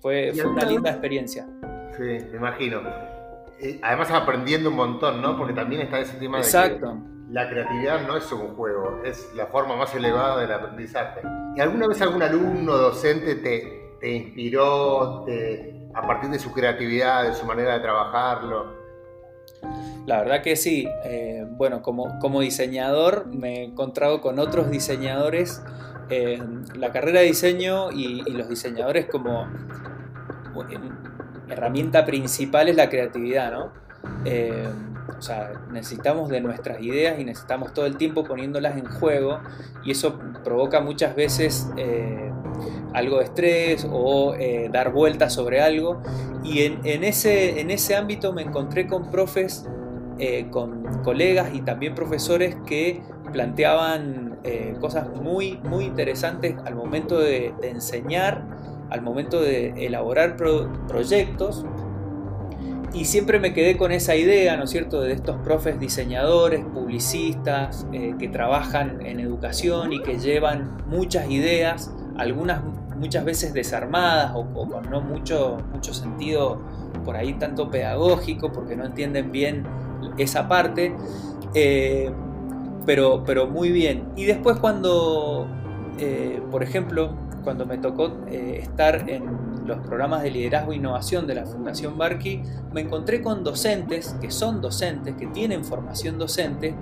Fue, 0.00 0.30
una 0.44 0.64
linda 0.64 0.90
experiencia. 0.90 1.48
Sí, 1.96 2.02
me 2.02 2.36
imagino. 2.36 2.82
además 3.82 4.10
aprendiendo 4.10 4.68
un 4.68 4.76
montón, 4.76 5.22
¿no? 5.22 5.36
Porque 5.38 5.54
también 5.54 5.80
está 5.82 5.98
ese 5.98 6.18
tema 6.18 6.38
de 6.38 6.44
Exacto. 6.44 6.92
que 6.92 7.32
la 7.32 7.48
creatividad 7.48 8.06
no 8.06 8.16
es 8.16 8.30
un 8.30 8.54
juego, 8.56 9.00
es 9.04 9.32
la 9.34 9.46
forma 9.46 9.76
más 9.76 9.94
elevada 9.94 10.38
del 10.40 10.52
aprendizaje. 10.52 11.20
¿Y 11.56 11.60
alguna 11.60 11.88
vez 11.88 12.00
algún 12.02 12.22
alumno 12.22 12.76
docente 12.76 13.36
te, 13.36 13.96
te 13.98 14.10
inspiró 14.10 15.24
a 15.94 16.06
partir 16.06 16.28
de 16.28 16.38
su 16.38 16.52
creatividad, 16.52 17.24
de 17.24 17.34
su 17.34 17.46
manera 17.46 17.74
de 17.74 17.80
trabajarlo? 17.80 18.80
La 20.06 20.18
verdad 20.18 20.42
que 20.42 20.56
sí. 20.56 20.88
Eh, 21.04 21.44
bueno, 21.50 21.82
como, 21.82 22.18
como 22.18 22.40
diseñador 22.40 23.26
me 23.26 23.60
he 23.60 23.64
encontrado 23.64 24.20
con 24.20 24.38
otros 24.38 24.70
diseñadores 24.70 25.62
la 26.74 26.90
carrera 26.90 27.20
de 27.20 27.26
diseño 27.26 27.92
y, 27.92 28.22
los 28.32 28.48
diseñadores 28.48 29.06
como 29.06 29.46
herramienta 31.48 32.04
principal 32.04 32.68
es 32.68 32.76
la 32.76 32.88
creatividad, 32.88 33.52
¿no? 33.52 33.72
Eh, 34.24 34.68
o 35.18 35.22
sea, 35.22 35.52
necesitamos 35.70 36.30
de 36.30 36.40
nuestras 36.40 36.80
ideas 36.80 37.18
y 37.18 37.24
necesitamos 37.24 37.74
todo 37.74 37.86
el 37.86 37.96
tiempo 37.96 38.24
poniéndolas 38.24 38.76
en 38.78 38.86
juego 38.86 39.40
y 39.84 39.90
eso 39.90 40.18
provoca 40.42 40.80
muchas 40.80 41.14
veces 41.14 41.68
eh, 41.76 42.32
algo 42.94 43.18
de 43.18 43.24
estrés 43.24 43.86
o 43.90 44.34
eh, 44.34 44.70
dar 44.72 44.92
vueltas 44.92 45.34
sobre 45.34 45.60
algo. 45.60 46.02
Y 46.42 46.62
en, 46.62 47.04
ese, 47.04 47.60
en 47.60 47.70
ese 47.70 47.96
ámbito 47.96 48.32
me 48.32 48.42
encontré 48.42 48.86
con 48.86 49.10
profes, 49.10 49.66
con 50.50 51.02
colegas 51.02 51.50
y 51.54 51.62
también 51.62 51.94
profesores 51.94 52.56
que 52.66 53.00
planteaban 53.32 54.30
eh, 54.42 54.74
cosas 54.80 55.08
muy, 55.14 55.58
muy 55.64 55.84
interesantes 55.84 56.56
al 56.64 56.74
momento 56.74 57.18
de, 57.18 57.52
enseñar, 57.62 58.42
al 58.88 59.02
momento 59.02 59.40
de 59.40 59.86
elaborar 59.86 60.36
proyectos. 60.36 61.64
Y 62.92 63.04
siempre 63.04 63.38
me 63.38 63.52
quedé 63.52 63.76
con 63.76 63.92
esa 63.92 64.16
idea, 64.16 64.56
¿no 64.56 64.64
es 64.64 64.70
cierto?, 64.70 65.00
de 65.02 65.12
estos 65.12 65.36
profes 65.44 65.78
diseñadores, 65.78 66.64
publicistas, 66.64 67.86
eh, 67.92 68.14
que 68.18 68.28
trabajan 68.28 69.06
en 69.06 69.20
educación 69.20 69.92
y 69.92 70.02
que 70.02 70.18
llevan 70.18 70.78
muchas 70.86 71.30
ideas, 71.30 71.94
algunas 72.16 72.62
muchas 73.00 73.24
veces 73.24 73.52
desarmadas 73.52 74.32
o, 74.34 74.44
con 74.68 74.88
no 74.90 75.00
mucho, 75.00 75.58
mucho 75.72 75.92
sentido 75.92 76.60
por 77.04 77.16
ahí 77.16 77.32
tanto 77.34 77.70
pedagógico, 77.70 78.52
porque 78.52 78.76
no 78.76 78.84
entienden 78.84 79.32
bien 79.32 79.64
esa 80.18 80.46
parte. 80.46 80.94
Eh, 81.54 82.12
pero, 82.86 83.24
pero 83.24 83.46
muy 83.46 83.70
bien. 83.70 84.08
Y 84.16 84.24
después 84.24 84.58
cuando, 84.58 85.46
eh, 85.98 86.40
por 86.50 86.62
ejemplo, 86.62 87.14
cuando 87.44 87.66
me 87.66 87.78
tocó 87.78 88.12
eh, 88.28 88.60
estar 88.62 89.08
en 89.08 89.66
los 89.66 89.78
programas 89.78 90.22
de 90.22 90.30
liderazgo 90.30 90.72
e 90.72 90.76
innovación 90.76 91.26
de 91.26 91.34
la 91.34 91.46
Fundación 91.46 91.96
Barqui, 91.96 92.42
me 92.72 92.82
encontré 92.82 93.22
con 93.22 93.44
docentes 93.44 94.14
que 94.20 94.30
son 94.30 94.60
docentes, 94.60 95.14
que 95.16 95.26
tienen 95.28 95.64
formación 95.64 96.18
docente, 96.18 96.74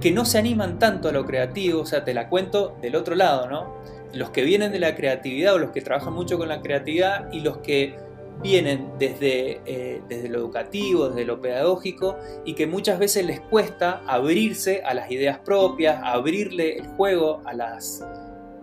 que 0.00 0.12
no 0.12 0.24
se 0.24 0.38
animan 0.38 0.78
tanto 0.78 1.08
a 1.08 1.12
lo 1.12 1.24
creativo, 1.24 1.80
o 1.80 1.86
sea, 1.86 2.04
te 2.04 2.14
la 2.14 2.28
cuento 2.28 2.76
del 2.80 2.96
otro 2.96 3.14
lado, 3.14 3.48
¿no? 3.48 3.74
Los 4.12 4.30
que 4.30 4.42
vienen 4.42 4.72
de 4.72 4.78
la 4.78 4.94
creatividad 4.94 5.54
o 5.54 5.58
los 5.58 5.70
que 5.70 5.80
trabajan 5.80 6.14
mucho 6.14 6.38
con 6.38 6.48
la 6.48 6.62
creatividad 6.62 7.30
y 7.32 7.40
los 7.40 7.58
que 7.58 7.96
vienen 8.42 8.92
desde, 8.98 9.60
eh, 9.64 10.02
desde 10.08 10.28
lo 10.28 10.38
educativo, 10.38 11.08
desde 11.08 11.24
lo 11.24 11.40
pedagógico, 11.40 12.16
y 12.44 12.54
que 12.54 12.66
muchas 12.66 12.98
veces 12.98 13.24
les 13.24 13.40
cuesta 13.40 14.02
abrirse 14.06 14.82
a 14.84 14.94
las 14.94 15.10
ideas 15.10 15.38
propias, 15.38 16.00
abrirle 16.04 16.76
el 16.76 16.86
juego 16.86 17.42
a 17.44 17.54
las, 17.54 18.04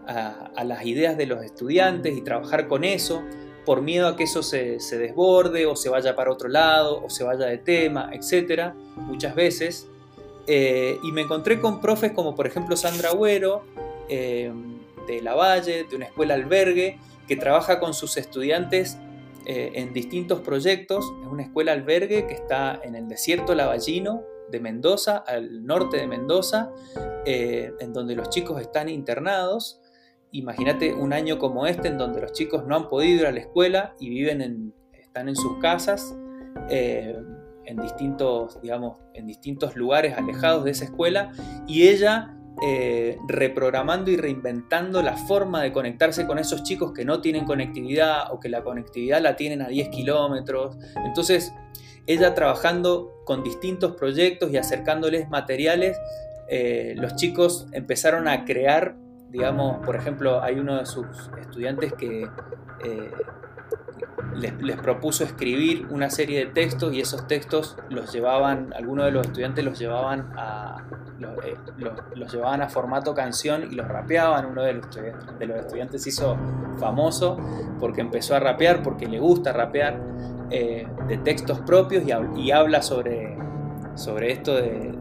a, 0.07 0.63
las 0.63 0.85
ideas 0.85 1.17
de 1.17 1.25
los 1.25 1.43
estudiantes 1.43 2.17
y 2.17 2.21
trabajar 2.21 2.67
con 2.67 2.83
eso. 2.83 3.23
por 3.65 3.81
miedo 3.81 4.09
a 4.09 4.17
que 4.17 4.23
eso 4.23 4.43
se, 4.43 4.77
desborde 4.91 5.65
o 5.65 5.77
se 5.77 5.87
vaya 5.87 6.17
para 6.17 6.29
otro 6.29 6.49
lado 6.49 7.01
o 7.01 7.09
se 7.09 7.23
vaya 7.23 7.45
de 7.45 7.57
tema, 7.57 8.09
etcétera, 8.11 8.75
muchas 8.97 9.35
veces. 9.35 9.87
Eh, 10.47 10.97
y 11.01 11.11
me 11.13 11.21
encontré 11.21 11.61
con 11.61 11.79
profes 11.79 12.11
como 12.11 12.35
por 12.35 12.45
ejemplo 12.45 12.75
Sandra 12.75 13.11
Agüero, 13.11 13.63
eh, 14.09 14.51
de 15.07 15.21
La 15.21 15.35
Valle, 15.35 15.85
de 15.89 15.95
una 15.95 16.05
escuela 16.05 16.33
albergue, 16.33 16.99
que 17.27 17.35
trabaja 17.35 17.79
con 17.79 17.93
sus 17.93 18.17
estudiantes 18.17 18.97
eh, 19.45 19.71
en 19.75 19.93
distintos 19.93 20.41
proyectos. 20.41 21.05
Es 21.21 21.27
una 21.27 21.43
escuela 21.43 21.71
albergue 21.71 22.27
que 22.27 22.33
está 22.33 22.79
en 22.83 22.95
el 22.95 23.07
desierto 23.07 23.55
lavallino 23.55 24.21
de 24.51 24.59
Mendoza, 24.59 25.23
al 25.25 25.65
norte 25.65 25.97
de 25.97 26.07
Mendoza, 26.07 26.71
en 27.25 27.93
donde 27.93 28.15
los 28.15 28.29
chicos 28.29 28.61
están 28.61 28.89
internados 28.89 29.81
imagínate 30.33 30.93
un 30.93 31.13
año 31.13 31.37
como 31.37 31.65
este 31.65 31.87
en 31.87 31.97
donde 31.97 32.19
los 32.19 32.33
chicos 32.33 32.65
no 32.65 32.75
han 32.75 32.89
podido 32.89 33.21
ir 33.21 33.27
a 33.27 33.31
la 33.31 33.39
escuela 33.39 33.95
y 33.99 34.09
viven 34.09 34.41
en, 34.41 34.73
están 34.99 35.29
en 35.29 35.35
sus 35.35 35.59
casas, 35.59 36.17
eh, 36.69 37.15
en, 37.65 37.77
distintos, 37.77 38.59
digamos, 38.61 38.97
en 39.13 39.27
distintos 39.27 39.75
lugares 39.75 40.17
alejados 40.17 40.63
de 40.65 40.71
esa 40.71 40.85
escuela, 40.85 41.31
y 41.67 41.87
ella 41.87 42.35
eh, 42.61 43.17
reprogramando 43.27 44.11
y 44.11 44.17
reinventando 44.17 45.01
la 45.01 45.15
forma 45.15 45.61
de 45.61 45.71
conectarse 45.71 46.27
con 46.27 46.39
esos 46.39 46.63
chicos 46.63 46.93
que 46.93 47.05
no 47.05 47.21
tienen 47.21 47.45
conectividad 47.45 48.31
o 48.31 48.39
que 48.39 48.49
la 48.49 48.63
conectividad 48.63 49.21
la 49.21 49.35
tienen 49.35 49.61
a 49.61 49.67
10 49.67 49.89
kilómetros. 49.89 50.77
Entonces, 51.05 51.53
ella 52.05 52.35
trabajando 52.35 53.21
con 53.25 53.43
distintos 53.43 53.95
proyectos 53.95 54.51
y 54.51 54.57
acercándoles 54.57 55.29
materiales, 55.29 55.97
eh, 56.47 56.93
los 56.97 57.15
chicos 57.15 57.67
empezaron 57.71 58.27
a 58.27 58.45
crear 58.45 58.95
digamos, 59.33 59.83
por 59.83 59.95
ejemplo, 59.95 60.41
hay 60.43 60.59
uno 60.59 60.77
de 60.77 60.85
sus 60.85 61.07
estudiantes 61.41 61.91
que 61.93 62.21
eh, 62.21 63.11
les, 64.35 64.77
propuso 64.77 65.23
escribir 65.23 65.87
una 65.89 66.09
serie 66.09 66.39
de 66.39 66.51
textos 66.51 66.93
y 66.93 67.01
esos 67.01 67.27
textos 67.27 67.77
los 67.89 68.11
llevaban, 68.11 68.73
algunos 68.75 69.05
de 69.05 69.11
los 69.11 69.27
estudiantes 69.27 69.63
los 69.63 69.79
llevaban 69.79 70.33
a 70.35 70.83
eh, 71.45 71.55
los, 72.15 72.31
llevaban 72.31 72.61
a 72.61 72.69
formato 72.69 73.13
canción 73.13 73.71
y 73.71 73.75
los 73.75 73.87
rapeaban. 73.87 74.45
Uno 74.45 74.63
de 74.63 74.73
los, 74.73 74.87
de 75.39 75.45
los 75.45 75.57
estudiantes 75.57 76.03
se 76.03 76.09
hizo 76.09 76.37
famoso 76.77 77.37
porque 77.79 78.01
empezó 78.01 78.35
a 78.35 78.39
rapear, 78.39 78.83
porque 78.83 79.07
le 79.07 79.19
gusta 79.19 79.53
rapear 79.53 79.99
eh, 80.49 80.87
de 81.07 81.17
textos 81.17 81.59
propios 81.61 82.03
y, 82.35 82.51
habla 82.51 82.81
sobre, 82.81 83.37
sobre 83.95 84.31
esto 84.31 84.55
de, 84.55 84.93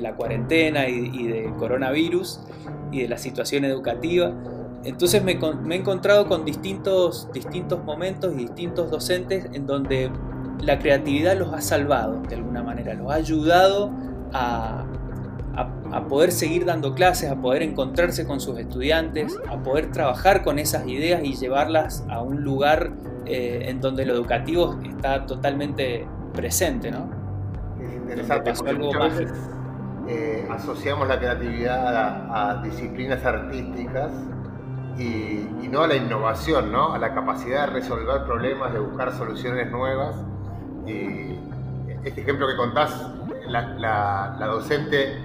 la 0.00 0.14
cuarentena 0.14 0.88
y, 0.88 1.10
y 1.12 1.26
de 1.26 1.52
coronavirus 1.58 2.40
y 2.92 3.02
de 3.02 3.08
la 3.08 3.18
situación 3.18 3.64
educativa. 3.64 4.32
Entonces 4.84 5.22
me, 5.22 5.32
he 5.32 5.76
encontrado 5.76 6.26
con 6.26 6.44
distintos, 6.44 7.28
distintos 7.32 7.84
momentos 7.84 8.32
y 8.34 8.38
distintos 8.38 8.90
docentes 8.90 9.46
en 9.52 9.66
donde 9.66 10.10
la 10.62 10.78
creatividad 10.78 11.36
los 11.38 11.52
ha 11.52 11.60
salvado 11.60 12.20
de 12.28 12.36
alguna 12.36 12.62
manera, 12.62 12.94
los 12.94 13.10
ha 13.10 13.14
ayudado 13.14 13.90
a, 14.32 14.84
a, 15.56 16.06
poder 16.08 16.32
seguir 16.32 16.64
dando 16.64 16.94
clases, 16.94 17.30
a 17.30 17.36
poder 17.36 17.62
encontrarse 17.62 18.26
con 18.26 18.40
sus 18.40 18.58
estudiantes, 18.58 19.38
a 19.48 19.62
poder 19.62 19.90
trabajar 19.90 20.42
con 20.42 20.58
esas 20.58 20.86
ideas 20.86 21.22
y 21.24 21.34
llevarlas 21.34 22.04
a 22.08 22.22
un 22.22 22.42
lugar 22.42 22.92
eh, 23.26 23.66
en 23.68 23.80
donde 23.80 24.06
lo 24.06 24.14
educativo 24.14 24.78
está 24.82 25.26
totalmente 25.26 26.06
presente. 26.34 26.90
¿no? 26.90 27.10
Es 27.80 27.94
interesante, 27.94 28.52
algo. 28.66 28.90
Eh, 30.08 30.46
asociamos 30.50 31.06
la 31.06 31.18
creatividad 31.18 32.56
a, 32.56 32.62
disciplinas 32.62 33.24
artísticas 33.24 34.10
y, 34.98 35.46
no 35.70 35.82
a 35.82 35.86
la 35.86 35.94
innovación, 35.94 36.72
¿no? 36.72 36.92
a 36.92 36.98
la 36.98 37.14
capacidad 37.14 37.66
de 37.68 37.74
resolver 37.74 38.24
problemas, 38.24 38.72
de 38.72 38.80
buscar 38.80 39.12
soluciones 39.12 39.70
nuevas. 39.70 40.16
Este 40.84 42.22
ejemplo 42.22 42.48
que 42.48 42.56
contás, 42.56 43.06
la, 43.46 44.36
docente 44.46 45.16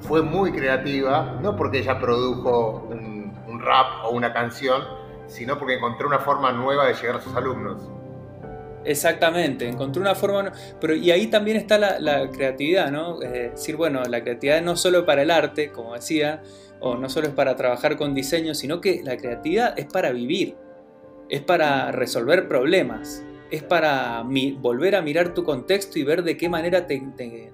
fue 0.00 0.22
muy 0.22 0.52
creativa, 0.52 1.36
no 1.42 1.56
porque 1.56 1.80
ella 1.80 1.98
produjo 1.98 2.86
un, 2.88 3.36
un 3.48 3.60
rap 3.60 4.04
o 4.04 4.10
una 4.10 4.32
canción, 4.32 4.82
sino 5.26 5.58
porque 5.58 5.74
encontró 5.74 6.06
una 6.06 6.20
forma 6.20 6.52
nueva 6.52 6.86
de 6.86 6.94
llegar 6.94 7.16
a 7.16 7.20
sus 7.20 7.34
alumnos. 7.34 7.90
Exactamente, 8.84 9.68
encontré 9.68 10.00
una 10.00 10.14
forma, 10.14 10.52
pero 10.80 10.94
y 10.94 11.10
ahí 11.10 11.26
también 11.26 11.58
está 11.58 11.78
la, 11.78 12.30
creatividad, 12.30 12.90
¿no? 12.90 13.20
Es 13.20 13.52
decir, 13.52 13.76
bueno, 13.76 14.02
la 14.04 14.22
creatividad 14.22 14.62
no 14.62 14.74
solo 14.76 15.04
para 15.04 15.22
el 15.22 15.30
arte, 15.30 15.70
como 15.70 15.94
decía, 15.94 16.42
o 16.80 16.96
no 16.96 17.10
solo 17.10 17.28
es 17.28 17.34
para 17.34 17.56
trabajar 17.56 17.98
con 17.98 18.14
diseño, 18.14 18.54
sino 18.54 18.80
que 18.80 19.02
la 19.04 19.18
creatividad 19.18 19.78
es 19.78 19.84
para 19.84 20.12
vivir, 20.12 20.56
es 21.28 21.42
para 21.42 21.92
resolver 21.92 22.48
problemas, 22.48 23.22
es 23.50 23.62
para 23.62 24.24
volver 24.58 24.96
a 24.96 25.02
mirar 25.02 25.34
tu 25.34 25.44
contexto 25.44 25.98
y 25.98 26.04
ver 26.04 26.22
de 26.22 26.38
qué 26.38 26.48
manera 26.48 26.86
te, 26.86 27.02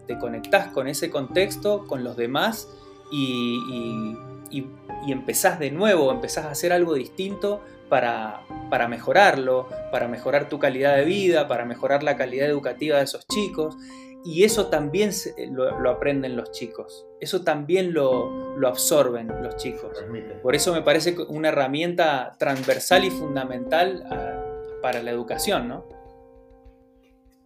te, 0.07 0.19
conectás 0.19 0.69
con 0.69 0.87
ese 0.87 1.11
contexto, 1.11 1.87
con 1.89 2.05
los 2.05 2.17
demás 2.17 2.69
y, 3.11 4.15
y, 4.53 4.67
y 5.07 5.13
empezás 5.13 5.59
de 5.59 5.73
nuevo, 5.73 6.13
empezás 6.13 6.45
a 6.45 6.51
hacer 6.51 6.73
algo 6.73 6.95
distinto 6.95 7.63
para, 7.89 8.43
para 8.71 8.89
mejorarlo, 8.89 9.69
para 9.91 10.09
mejorar 10.09 10.49
tu 10.49 10.59
calidad 10.59 10.97
de 10.97 11.05
vida, 11.05 11.49
para 11.49 11.65
mejorar 11.65 12.03
la 12.03 12.17
calidad 12.17 12.49
educativa 12.49 12.99
de 12.99 13.05
esos 13.05 13.27
chicos. 13.27 13.77
Y 14.25 14.43
eso 14.43 14.67
también 14.67 15.11
lo, 15.53 15.89
aprenden 15.89 16.37
los 16.37 16.51
chicos, 16.51 17.07
eso 17.21 17.43
también 17.45 17.93
lo, 17.93 18.57
lo, 18.57 18.67
absorben 18.67 19.29
los 19.41 19.57
chicos. 19.57 20.05
Por 20.43 20.57
eso 20.57 20.73
me 20.73 20.83
parece 20.83 21.15
una 21.29 21.49
herramienta 21.49 22.35
transversal 22.37 23.05
y 23.05 23.11
fundamental 23.11 24.05
ah, 24.11 24.43
para 24.83 25.01
la 25.01 25.13
educación, 25.13 25.69
¿no? 25.69 25.85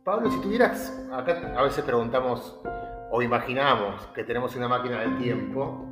Pablo, 0.04 0.30
si 0.30 0.40
tuvieras, 0.40 0.98
acá 1.12 1.52
a 1.54 1.62
veces 1.62 1.84
preguntamos 1.84 2.58
o 3.10 3.20
imaginamos 3.20 4.06
que 4.14 4.24
tenemos 4.24 4.56
una 4.56 4.66
máquina 4.66 5.00
del 5.00 5.18
tiempo 5.18 5.84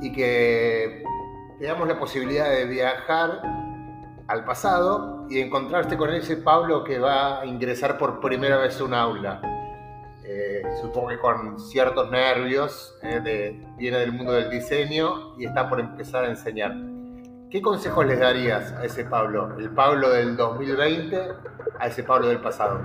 y 0.00 0.10
que 0.10 1.02
te 1.58 1.66
damos 1.66 1.86
la 1.86 1.98
posibilidad 1.98 2.48
de 2.48 2.64
viajar 2.64 3.42
al 4.30 4.44
pasado 4.44 5.26
y 5.28 5.40
encontrarte 5.40 5.96
con 5.96 6.14
ese 6.14 6.36
Pablo 6.36 6.84
que 6.84 7.00
va 7.00 7.40
a 7.40 7.46
ingresar 7.46 7.98
por 7.98 8.20
primera 8.20 8.58
vez 8.58 8.80
a 8.80 8.84
un 8.84 8.94
aula. 8.94 9.40
Eh, 10.22 10.62
supongo 10.80 11.08
que 11.08 11.18
con 11.18 11.58
ciertos 11.58 12.08
nervios, 12.12 12.96
eh, 13.02 13.60
viene 13.76 13.98
del 13.98 14.12
mundo 14.12 14.32
del 14.32 14.48
diseño 14.48 15.36
y 15.36 15.46
está 15.46 15.68
por 15.68 15.80
empezar 15.80 16.24
a 16.24 16.28
enseñar. 16.28 16.76
¿Qué 17.50 17.60
consejos 17.60 18.06
les 18.06 18.20
darías 18.20 18.70
a 18.74 18.84
ese 18.84 19.04
Pablo? 19.04 19.56
El 19.58 19.70
Pablo 19.70 20.10
del 20.10 20.36
2020 20.36 21.20
a 21.80 21.88
ese 21.88 22.04
Pablo 22.04 22.28
del 22.28 22.38
pasado. 22.38 22.80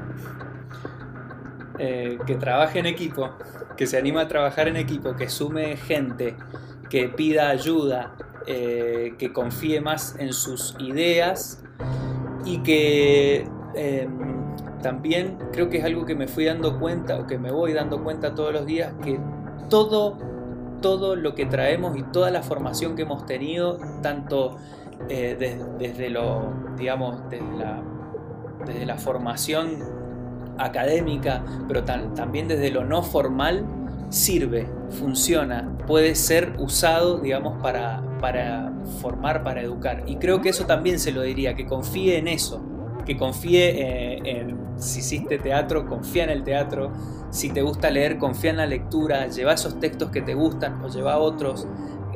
Eh, 1.77 2.17
que 2.25 2.35
trabaje 2.35 2.79
en 2.79 2.87
equipo, 2.87 3.29
que 3.77 3.85
se 3.85 3.99
anima 3.99 4.21
a 4.21 4.27
trabajar 4.27 4.67
en 4.67 4.77
equipo, 4.77 5.15
que 5.15 5.29
sume 5.29 5.77
gente, 5.77 6.35
que 6.89 7.09
pida 7.09 7.49
ayuda, 7.49 8.15
eh, 8.47 9.15
que 9.17 9.33
confíe 9.33 9.81
más 9.81 10.15
en 10.19 10.33
sus 10.33 10.75
ideas 10.79 11.63
y 12.45 12.59
que 12.59 13.47
em, 13.75 14.35
también 14.81 15.37
creo 15.51 15.69
que 15.69 15.79
es 15.79 15.83
algo 15.83 16.05
que 16.05 16.15
me 16.15 16.27
fui 16.27 16.45
dando 16.45 16.79
cuenta 16.79 17.19
o 17.19 17.27
que 17.27 17.37
me 17.39 17.51
voy 17.51 17.73
dando 17.73 18.03
cuenta 18.03 18.35
todos 18.35 18.53
los 18.53 18.65
días 18.65 18.93
que 19.03 19.19
todo, 19.69 20.17
todo 20.81 21.15
lo 21.15 21.33
que 21.33 21.45
traemos 21.45 21.97
y 21.97 22.03
toda 22.03 22.29
la 22.31 22.43
formación 22.43 22.95
que 22.95 23.01
hemos 23.01 23.25
tenido, 23.25 23.79
tanto 24.01 24.57
eh, 25.09 25.59
desde 25.79 26.09
lo, 26.09 26.53
digamos, 26.77 27.29
desde 27.29 27.57
la, 27.57 27.81
desde 28.65 28.85
la 28.85 28.97
formación 28.97 29.79
académica, 30.57 31.43
pero 31.67 31.83
también 31.83 32.47
desde 32.47 32.71
lo 32.71 32.85
no 32.85 33.03
formal, 33.03 33.65
sirve, 34.09 34.67
funciona, 34.89 35.77
puede 35.87 36.15
ser 36.15 36.53
usado, 36.59 37.19
digamos, 37.19 37.61
para, 37.61 38.01
para 38.25 38.71
formar, 39.01 39.43
para 39.43 39.61
educar. 39.61 40.01
Y 40.07 40.15
creo 40.15 40.41
que 40.41 40.49
eso 40.49 40.65
también 40.65 40.99
se 40.99 41.11
lo 41.11 41.21
diría, 41.21 41.53
que 41.53 41.67
confíe 41.67 42.17
en 42.17 42.27
eso, 42.27 42.59
que 43.05 43.15
confíe 43.17 43.69
eh, 43.69 44.19
en, 44.25 44.57
si 44.77 45.01
hiciste 45.01 45.37
teatro, 45.37 45.85
confía 45.85 46.23
en 46.23 46.31
el 46.31 46.43
teatro, 46.43 46.91
si 47.29 47.49
te 47.49 47.61
gusta 47.61 47.91
leer, 47.91 48.17
confía 48.17 48.49
en 48.49 48.57
la 48.57 48.65
lectura, 48.65 49.27
lleva 49.27 49.53
esos 49.53 49.79
textos 49.79 50.09
que 50.09 50.23
te 50.23 50.33
gustan 50.33 50.81
o 50.83 50.89
lleva 50.89 51.19
otros, 51.19 51.67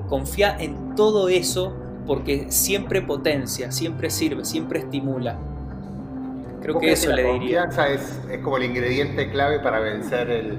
confía 0.08 0.58
en 0.60 0.96
todo 0.96 1.30
eso 1.30 1.76
porque 2.08 2.50
siempre 2.50 3.04
potencia, 3.04 3.72
siempre 3.72 4.10
sirve, 4.10 4.46
siempre 4.46 4.80
estimula. 4.80 5.38
Creo 6.64 6.80
que 6.80 6.94
eso 6.94 7.12
le 7.12 7.34
diría. 7.34 7.60
La 7.60 7.68
confianza 7.68 7.88
es, 7.88 8.20
es 8.32 8.40
como 8.40 8.58
el 8.58 8.64
ingrediente 8.64 9.30
clave 9.30 9.60
para 9.60 9.80
vencer 9.80 10.32
el, 10.32 10.58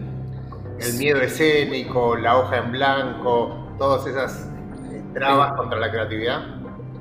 el 0.78 0.94
miedo 0.96 1.20
escénico, 1.20 2.14
la 2.14 2.38
hoja 2.38 2.58
en 2.58 2.70
blanco, 2.70 3.66
todas 3.78 4.06
esas 4.06 4.49
trabas 5.12 5.55
contra 5.55 5.79
la 5.79 5.90
creatividad? 5.90 6.42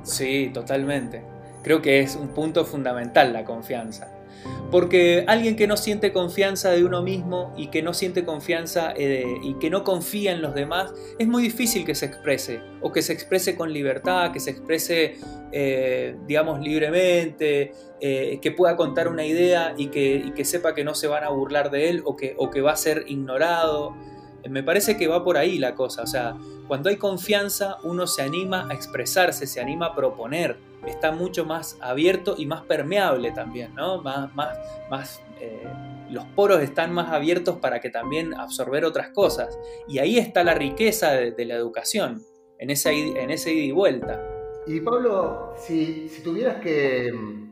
Sí, 0.04 0.52
totalmente. 0.54 1.24
Creo 1.63 1.82
que 1.82 2.00
es 2.00 2.15
un 2.15 2.30
punto 2.30 2.65
fundamental 2.65 3.34
la 3.34 3.43
confianza. 3.43 4.08
Porque 4.72 5.26
alguien 5.28 5.56
que 5.56 5.65
no 5.65 5.76
siente 5.76 6.13
confianza 6.13 6.69
de 6.69 6.86
uno 6.86 7.02
mismo 7.02 7.54
y 7.58 7.67
que 7.67 7.82
no 7.82 7.93
siente 7.93 8.24
confianza 8.24 8.93
eh, 8.95 9.26
y 9.41 9.56
que 9.56 9.69
no 9.69 9.84
confía 9.84 10.32
en 10.32 10.41
los 10.41 10.54
demás, 10.54 10.93
es 11.17 11.28
muy 11.28 11.41
difícil 11.41 11.86
que 11.86 11.95
se 11.95 12.06
exprese, 12.06 12.62
o 12.82 12.91
que 12.91 13.02
se 13.02 13.12
exprese 13.12 13.56
con 13.56 13.74
libertad, 13.74 14.32
que 14.32 14.39
se 14.39 14.52
exprese, 14.52 15.17
eh, 15.52 16.15
digamos, 16.28 16.62
libremente, 16.62 17.74
eh, 18.00 18.39
que 18.41 18.52
pueda 18.52 18.76
contar 18.76 19.08
una 19.08 19.26
idea 19.26 19.74
y 19.76 19.88
que, 19.88 20.32
que, 20.36 20.45
sepa 20.45 20.76
que 20.76 20.84
no 20.84 20.93
se 20.93 21.08
van 21.08 21.24
a 21.24 21.30
burlar 21.30 21.72
de 21.72 21.89
él 21.89 22.04
o 22.06 22.15
que, 22.15 22.36
o 22.38 22.52
que 22.52 22.62
va 22.62 22.74
a 22.74 22.78
ser 22.78 23.06
ignorado. 23.08 23.95
Me 24.47 24.63
parece 24.63 24.97
que 24.97 25.08
va 25.08 25.23
por 25.23 25.38
ahí 25.38 25.58
la 25.58 25.75
cosa, 25.75 26.04
o 26.04 26.08
sea, 26.08 26.36
cuando 26.67 26.89
hay 26.89 26.97
confianza 26.97 27.78
uno 27.84 28.08
se 28.08 28.21
anima 28.21 28.67
a 28.69 28.73
expresarse, 28.73 29.47
se 29.47 29.60
anima 29.60 29.88
a 29.88 29.95
proponer 29.95 30.69
está 30.86 31.12
mucho 31.12 31.45
más 31.45 31.78
abierto 31.82 32.36
y 32.38 32.45
más 32.45 32.63
permeable 32.63 33.32
también, 33.32 33.73
¿no? 33.75 34.02
Más, 34.02 34.34
más, 34.36 34.58
más 34.89 35.21
eh, 35.39 35.67
los 36.10 36.25
poros 36.36 36.62
están 36.62 36.93
más 36.93 37.12
abiertos 37.12 37.58
para 37.58 37.80
que 37.80 37.89
también 37.89 38.34
absorber 38.34 38.86
otras 38.86 39.10
cosas. 39.10 39.58
Y 39.88 39.99
ahí 39.99 40.17
está 40.17 40.43
la 40.43 40.54
riqueza 40.54 41.12
de, 41.12 41.45
la 41.45 41.56
educación, 41.56 42.21
en 42.58 42.69
ese, 42.69 42.91
en 42.91 43.30
ese 43.30 43.54
ida 43.54 43.63
y 43.63 43.71
vuelta. 43.71 44.21
Y 44.67 44.82
Pablo, 44.82 45.54
si, 45.58 46.12
tuvieras 46.23 46.62
que, 46.62 47.12
que, 47.12 47.48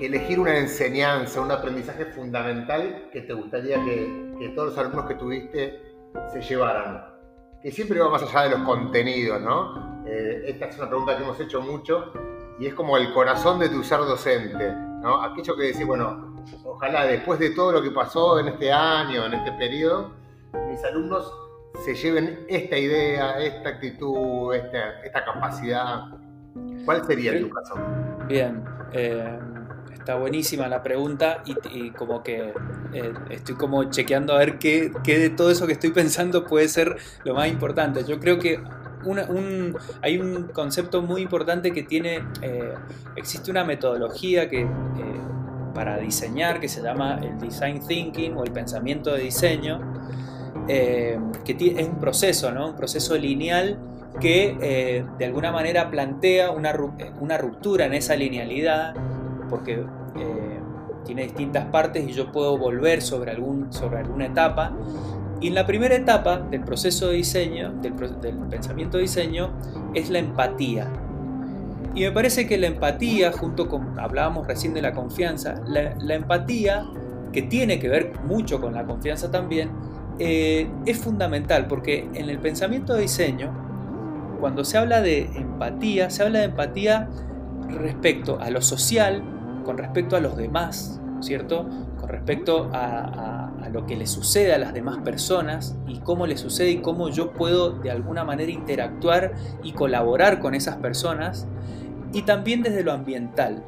elegir 0.00 0.40
una 0.40 0.56
enseñanza, 0.56 1.40
un 1.40 1.50
aprendizaje 1.50 2.06
fundamental 2.06 3.08
que 3.12 3.22
te 3.22 3.32
gustaría 3.32 3.82
que, 3.84 4.34
que 4.38 4.48
todos 4.50 4.70
los 4.70 4.78
alumnos 4.78 5.06
que 5.06 5.14
tuviste 5.14 5.80
se 6.32 6.40
llevaran, 6.40 7.04
que 7.62 7.70
siempre 7.70 8.00
va 8.00 8.08
más 8.08 8.22
allá 8.22 8.48
de 8.48 8.50
los 8.50 8.60
contenidos, 8.66 9.40
¿no? 9.40 10.04
Eh, 10.06 10.44
esta 10.46 10.66
es 10.66 10.78
una 10.78 10.88
pregunta 10.88 11.16
que 11.16 11.22
hemos 11.22 11.38
hecho 11.40 11.60
mucho 11.60 12.12
y 12.58 12.66
es 12.66 12.74
como 12.74 12.96
el 12.96 13.12
corazón 13.12 13.58
de 13.58 13.68
tu 13.68 13.82
ser 13.82 14.00
docente, 14.00 14.72
¿no? 15.02 15.22
Aquello 15.22 15.56
que 15.56 15.64
decís, 15.64 15.86
bueno, 15.86 16.34
ojalá 16.64 17.06
después 17.06 17.38
de 17.38 17.50
todo 17.50 17.72
lo 17.72 17.82
que 17.82 17.90
pasó 17.90 18.40
en 18.40 18.48
este 18.48 18.72
año, 18.72 19.26
en 19.26 19.34
este 19.34 19.52
periodo, 19.52 20.12
mis 20.68 20.82
alumnos 20.84 21.32
se 21.84 21.94
lleven 21.94 22.44
esta 22.48 22.76
idea, 22.76 23.38
esta 23.38 23.70
actitud, 23.70 24.54
esta, 24.54 25.24
capacidad. 25.24 26.04
¿Cuál 26.84 27.06
sería 27.06 27.38
tu 27.38 27.50
caso? 27.50 27.74
Bien. 28.26 28.64
Eh, 28.92 29.38
Está 30.00 30.14
buenísima 30.14 30.66
la 30.66 30.82
pregunta 30.82 31.42
y, 31.44 31.90
como 31.90 32.22
que 32.22 32.54
eh, 32.94 33.12
estoy 33.28 33.54
como 33.54 33.84
chequeando 33.84 34.32
a 34.32 34.38
ver 34.38 34.58
qué, 34.58 34.90
de 35.04 35.28
todo 35.30 35.50
eso 35.50 35.66
que 35.66 35.74
estoy 35.74 35.90
pensando 35.90 36.46
puede 36.46 36.68
ser 36.68 36.96
lo 37.24 37.34
más 37.34 37.48
importante. 37.48 38.02
Yo 38.04 38.18
creo 38.18 38.38
que 38.38 38.60
hay 40.00 40.18
un 40.18 40.48
concepto 40.54 41.02
muy 41.02 41.20
importante 41.20 41.72
que 41.72 41.82
tiene, 41.82 42.24
eh, 42.40 42.72
existe 43.14 43.50
una 43.50 43.62
metodología 43.62 44.48
que, 44.48 44.62
eh, 44.62 44.66
para 45.74 45.98
diseñar 45.98 46.60
que 46.60 46.68
se 46.68 46.82
llama 46.82 47.20
el 47.22 47.38
design 47.38 47.86
thinking 47.86 48.36
o 48.38 48.44
el 48.44 48.52
pensamiento 48.52 49.12
de 49.12 49.20
diseño, 49.20 49.80
que 50.66 51.18
es 51.46 51.88
un 51.88 52.00
proceso, 52.00 52.52
¿no? 52.52 52.70
un 52.70 52.76
proceso 52.76 53.16
lineal 53.18 53.78
que 54.18 55.04
de 55.18 55.24
alguna 55.24 55.52
manera 55.52 55.90
plantea 55.90 56.50
una, 56.50 56.74
una 57.20 57.38
ruptura 57.38 57.86
en 57.86 57.94
esa 57.94 58.16
linealidad 58.16 58.94
porque 59.50 59.84
eh, 60.16 60.60
tiene 61.04 61.24
distintas 61.24 61.66
partes 61.66 62.08
y 62.08 62.12
yo 62.12 62.30
puedo 62.30 62.56
volver 62.56 63.02
sobre, 63.02 63.32
algún, 63.32 63.72
sobre 63.72 63.98
alguna 63.98 64.26
etapa. 64.26 64.72
Y 65.40 65.48
en 65.48 65.54
la 65.54 65.66
primera 65.66 65.94
etapa 65.94 66.38
del 66.38 66.62
proceso 66.62 67.08
de 67.08 67.16
diseño, 67.16 67.72
del, 67.82 67.94
pensamiento 67.94 68.98
de 68.98 69.02
diseño, 69.02 69.50
es 69.94 70.10
la 70.10 70.18
empatía. 70.18 70.88
Y 71.94 72.02
me 72.02 72.12
parece 72.12 72.46
que 72.46 72.58
la 72.58 72.68
empatía, 72.68 73.32
junto 73.32 73.68
con, 73.68 73.98
hablábamos 73.98 74.46
recién 74.46 74.74
de 74.74 74.82
la 74.82 74.92
confianza, 74.92 75.60
la, 75.66 76.14
empatía, 76.14 76.86
que 77.32 77.42
tiene 77.42 77.78
que 77.78 77.88
ver 77.88 78.12
mucho 78.24 78.60
con 78.60 78.74
la 78.74 78.84
confianza 78.84 79.30
también, 79.30 79.70
eh, 80.18 80.70
es 80.84 80.98
fundamental 80.98 81.66
porque 81.66 82.06
en 82.14 82.28
el 82.28 82.38
pensamiento 82.38 82.94
de 82.94 83.02
diseño, 83.02 83.50
cuando 84.38 84.64
se 84.64 84.76
habla 84.76 85.00
de 85.00 85.22
empatía, 85.34 86.10
se 86.10 86.22
habla 86.22 86.40
de 86.40 86.44
empatía 86.46 87.08
respecto 87.68 88.38
a 88.40 88.50
lo 88.50 88.60
social, 88.60 89.22
con 89.70 89.78
respecto 89.78 90.16
a 90.16 90.20
los 90.20 90.36
demás, 90.36 91.00
¿cierto? 91.20 91.64
Con 92.00 92.08
respecto 92.08 92.70
a, 92.72 93.52
lo 93.70 93.86
que 93.86 93.94
le 93.94 94.08
sucede 94.08 94.52
a 94.52 94.58
las 94.58 94.74
demás 94.74 94.98
personas 95.04 95.76
y 95.86 96.00
cómo 96.00 96.26
le 96.26 96.36
sucede 96.36 96.70
y 96.70 96.78
cómo 96.78 97.08
yo 97.08 97.30
puedo 97.30 97.70
de 97.70 97.92
alguna 97.92 98.24
manera 98.24 98.50
interactuar 98.50 99.32
y 99.62 99.70
colaborar 99.70 100.40
con 100.40 100.56
esas 100.56 100.78
personas 100.78 101.46
y 102.12 102.22
también 102.22 102.62
desde 102.62 102.82
lo 102.82 102.90
ambiental. 102.90 103.62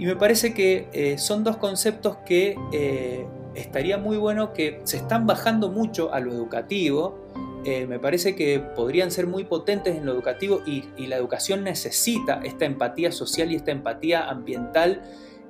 Y 0.00 0.06
me 0.06 0.16
parece 0.16 0.52
que 0.52 0.88
eh, 0.92 1.16
son 1.16 1.44
dos 1.44 1.58
conceptos 1.58 2.16
que 2.26 2.56
eh, 2.72 3.24
estaría 3.54 3.96
muy 3.96 4.16
bueno 4.16 4.52
que 4.52 4.80
se 4.82 4.96
están 4.96 5.28
bajando 5.28 5.70
mucho 5.70 6.12
a 6.12 6.18
lo 6.18 6.32
educativo. 6.32 7.20
Eh, 7.64 7.86
me 7.86 7.98
parece 7.98 8.34
que 8.34 8.58
podrían 8.58 9.10
ser 9.10 9.26
muy 9.26 9.44
potentes 9.44 9.96
en 9.96 10.06
lo 10.06 10.12
educativo 10.12 10.62
y, 10.66 10.84
la 11.06 11.16
educación 11.16 11.62
necesita 11.62 12.40
esta 12.42 12.64
empatía 12.64 13.12
social 13.12 13.52
y 13.52 13.56
esta 13.56 13.70
empatía 13.70 14.28
ambiental 14.28 15.02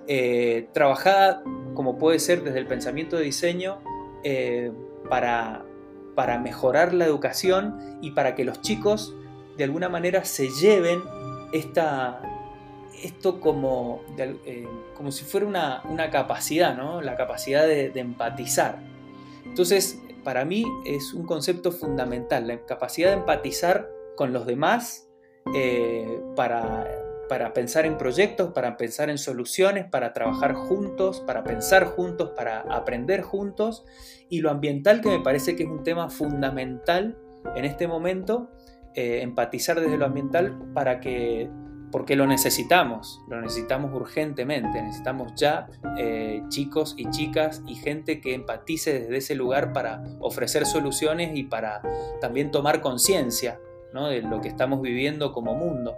eh, 0.08 0.68
trabajada 0.72 1.42
como 1.74 1.98
puede 1.98 2.18
ser 2.18 2.42
desde 2.42 2.58
el 2.58 2.66
pensamiento 2.66 3.16
de 3.16 3.24
diseño 3.24 3.78
eh, 4.24 4.72
para, 5.08 5.64
para 6.14 6.38
mejorar 6.38 6.92
la 6.94 7.04
educación 7.04 7.98
y 8.00 8.10
para 8.10 8.34
que 8.34 8.44
los 8.44 8.60
chicos 8.60 9.14
de 9.56 9.64
alguna 9.64 9.88
manera 9.88 10.24
se 10.24 10.48
lleven 10.48 11.00
esta, 11.52 12.20
esto 13.02 13.40
como, 13.40 14.02
eh, 14.18 14.66
como 14.96 15.12
si 15.12 15.24
fuera 15.24 15.46
una, 15.46 15.82
una, 15.88 16.10
capacidad, 16.10 16.76
¿no? 16.76 17.00
la 17.00 17.16
capacidad 17.16 17.66
de, 17.66 17.92
empatizar. 17.94 18.78
Entonces, 19.44 20.00
para 20.24 20.44
mí 20.44 20.64
es 20.84 21.12
un 21.12 21.26
concepto 21.26 21.72
fundamental, 21.72 22.46
la 22.46 22.64
capacidad 22.66 23.10
de 23.10 23.16
empatizar 23.16 23.90
con 24.16 24.32
los 24.32 24.46
demás 24.46 25.08
para 26.36 26.86
para 27.30 27.52
pensar 27.52 27.86
en 27.86 27.96
proyectos, 27.96 28.52
para 28.52 28.76
pensar 28.76 29.08
en 29.08 29.16
soluciones, 29.16 29.86
para 29.88 30.12
trabajar 30.12 30.52
juntos, 30.52 31.20
para 31.20 31.44
pensar 31.44 31.84
juntos, 31.84 32.30
para 32.30 32.62
aprender 32.62 33.22
juntos. 33.22 33.84
Y 34.28 34.40
lo 34.40 34.50
ambiental 34.50 35.00
que 35.00 35.10
me 35.10 35.20
parece 35.20 35.54
que 35.54 35.62
es 35.62 35.68
un 35.68 35.84
tema 35.84 36.10
fundamental 36.10 37.16
en 37.54 37.64
este 37.64 37.86
momento, 37.86 38.50
eh, 38.96 39.20
empatizar 39.22 39.80
desde 39.80 39.96
lo 39.96 40.06
ambiental 40.06 40.58
para 40.74 40.98
que, 40.98 41.48
porque 41.90 42.16
lo 42.16 42.26
necesitamos, 42.26 43.22
lo 43.28 43.40
necesitamos 43.40 43.92
urgentemente, 43.94 44.82
necesitamos 44.82 45.34
ya 45.34 45.66
eh, 45.98 46.42
chicos 46.48 46.94
y 46.96 47.10
chicas 47.10 47.62
y 47.66 47.74
gente 47.74 48.20
que 48.20 48.34
empatice 48.34 49.00
desde 49.00 49.16
ese 49.16 49.34
lugar 49.34 49.72
para 49.72 50.02
ofrecer 50.20 50.66
soluciones 50.66 51.30
y 51.34 51.44
para 51.44 51.82
también 52.20 52.50
tomar 52.50 52.80
conciencia 52.80 53.58
de 53.92 54.22
lo 54.22 54.40
que 54.40 54.48
estamos 54.48 54.80
viviendo 54.80 55.32
como 55.32 55.54
mundo. 55.54 55.96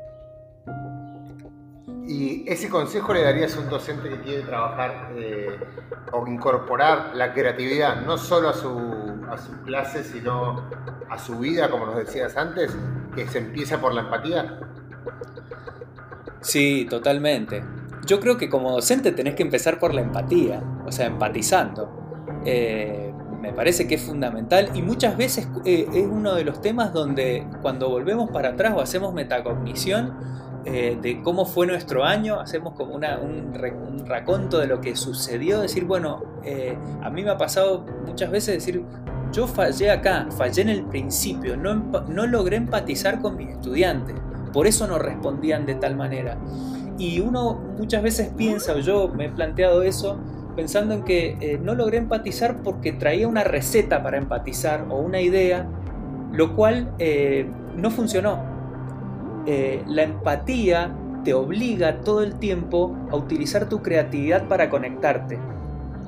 ¿Y 2.06 2.44
ese 2.50 2.68
consejo 2.68 3.12
le 3.14 3.22
darías 3.22 3.56
a 3.56 3.60
un 3.60 3.68
docente 3.68 4.08
que 4.08 4.20
quiere 4.20 4.42
trabajar 4.42 5.12
eh, 5.14 5.56
o 6.10 6.26
incorporar 6.26 7.14
la 7.14 7.32
creatividad 7.32 8.02
no 8.02 8.18
solo 8.18 8.48
a 8.48 8.54
su, 8.54 8.68
a 9.28 9.64
clase, 9.64 10.02
sino 10.02 10.68
a 11.08 11.18
su 11.18 11.38
vida, 11.38 11.70
como 11.70 11.86
nos 11.86 11.96
decías 11.96 12.36
antes, 12.36 12.76
que 13.14 13.28
se 13.28 13.38
empieza 13.38 13.80
por 13.80 13.94
la 13.94 14.02
empatía? 14.02 14.58
Sí, 16.42 16.86
totalmente. 16.90 17.62
Yo 18.04 18.20
creo 18.20 18.36
que 18.36 18.48
como 18.48 18.72
docente 18.72 19.12
tenés 19.12 19.34
que 19.34 19.42
empezar 19.42 19.78
por 19.78 19.94
la 19.94 20.00
empatía, 20.00 20.62
o 20.84 20.90
sea, 20.90 21.06
empatizando. 21.06 21.88
Eh, 22.44 23.12
me 23.40 23.52
parece 23.52 23.86
que 23.86 23.96
es 23.96 24.02
fundamental 24.02 24.70
y 24.74 24.82
muchas 24.82 25.16
veces 25.16 25.48
eh, 25.64 25.86
es 25.92 26.06
uno 26.06 26.34
de 26.34 26.44
los 26.44 26.60
temas 26.60 26.92
donde 26.92 27.46
cuando 27.60 27.88
volvemos 27.88 28.30
para 28.30 28.50
atrás 28.50 28.74
o 28.76 28.80
hacemos 28.80 29.14
metacognición, 29.14 30.32
eh, 30.64 30.96
de 31.00 31.22
cómo 31.22 31.44
fue 31.44 31.66
nuestro 31.66 32.04
año, 32.04 32.38
hacemos 32.38 32.74
como 32.74 32.94
un, 32.94 33.02
raconto 34.06 34.58
de 34.58 34.66
lo 34.66 34.80
que 34.80 34.94
sucedió, 34.94 35.60
decir, 35.60 35.84
bueno, 35.84 36.22
a 37.02 37.10
mí 37.10 37.22
me 37.22 37.30
ha 37.30 37.38
pasado 37.38 37.86
muchas 38.06 38.30
veces 38.30 38.56
decir, 38.56 38.84
yo 39.32 39.46
fallé 39.46 39.90
acá, 39.90 40.26
fallé 40.36 40.62
en 40.62 40.68
el 40.68 40.84
principio, 40.84 41.56
no, 41.56 41.74
no 42.08 42.26
logré 42.26 42.56
empatizar 42.56 43.20
con 43.20 43.36
mis 43.36 43.48
estudiantes, 43.50 44.16
por 44.52 44.66
eso 44.66 44.86
no 44.86 44.98
respondían 44.98 45.66
de 45.66 45.74
tal 45.74 45.96
manera. 45.96 46.38
Y 46.98 47.20
uno 47.20 47.54
muchas 47.78 48.02
veces 48.02 48.30
piensa, 48.36 48.74
o 48.74 48.78
yo 48.78 49.08
me 49.08 49.26
he 49.26 49.28
planteado 49.30 49.82
eso, 49.82 50.18
pensando 50.54 50.94
en 50.94 51.02
que 51.04 51.36
eh, 51.40 51.58
no 51.62 51.74
logré 51.74 51.98
empatizar 51.98 52.62
porque 52.62 52.92
traía 52.92 53.26
una 53.26 53.44
receta 53.44 54.02
para 54.02 54.18
empatizar 54.18 54.86
o 54.90 54.98
una 54.98 55.20
idea, 55.20 55.66
lo 56.32 56.54
cual 56.54 56.92
no 57.76 57.90
funcionó 57.90 58.52
eh, 59.44 59.82
la 59.88 60.04
empatía 60.04 60.94
te 61.24 61.34
obliga 61.34 62.00
todo 62.00 62.22
el 62.22 62.36
tiempo 62.36 62.96
a 63.10 63.16
utilizar 63.16 63.68
tu 63.68 63.82
creatividad 63.82 64.46
para 64.46 64.70
conectarte, 64.70 65.38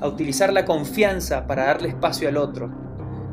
a 0.00 0.07
utilizar 0.07 0.52
la 0.52 0.64
confianza 0.64 1.46
para 1.46 1.64
darle 1.66 1.88
espacio 1.88 2.28
al 2.28 2.37
otro, 2.37 2.70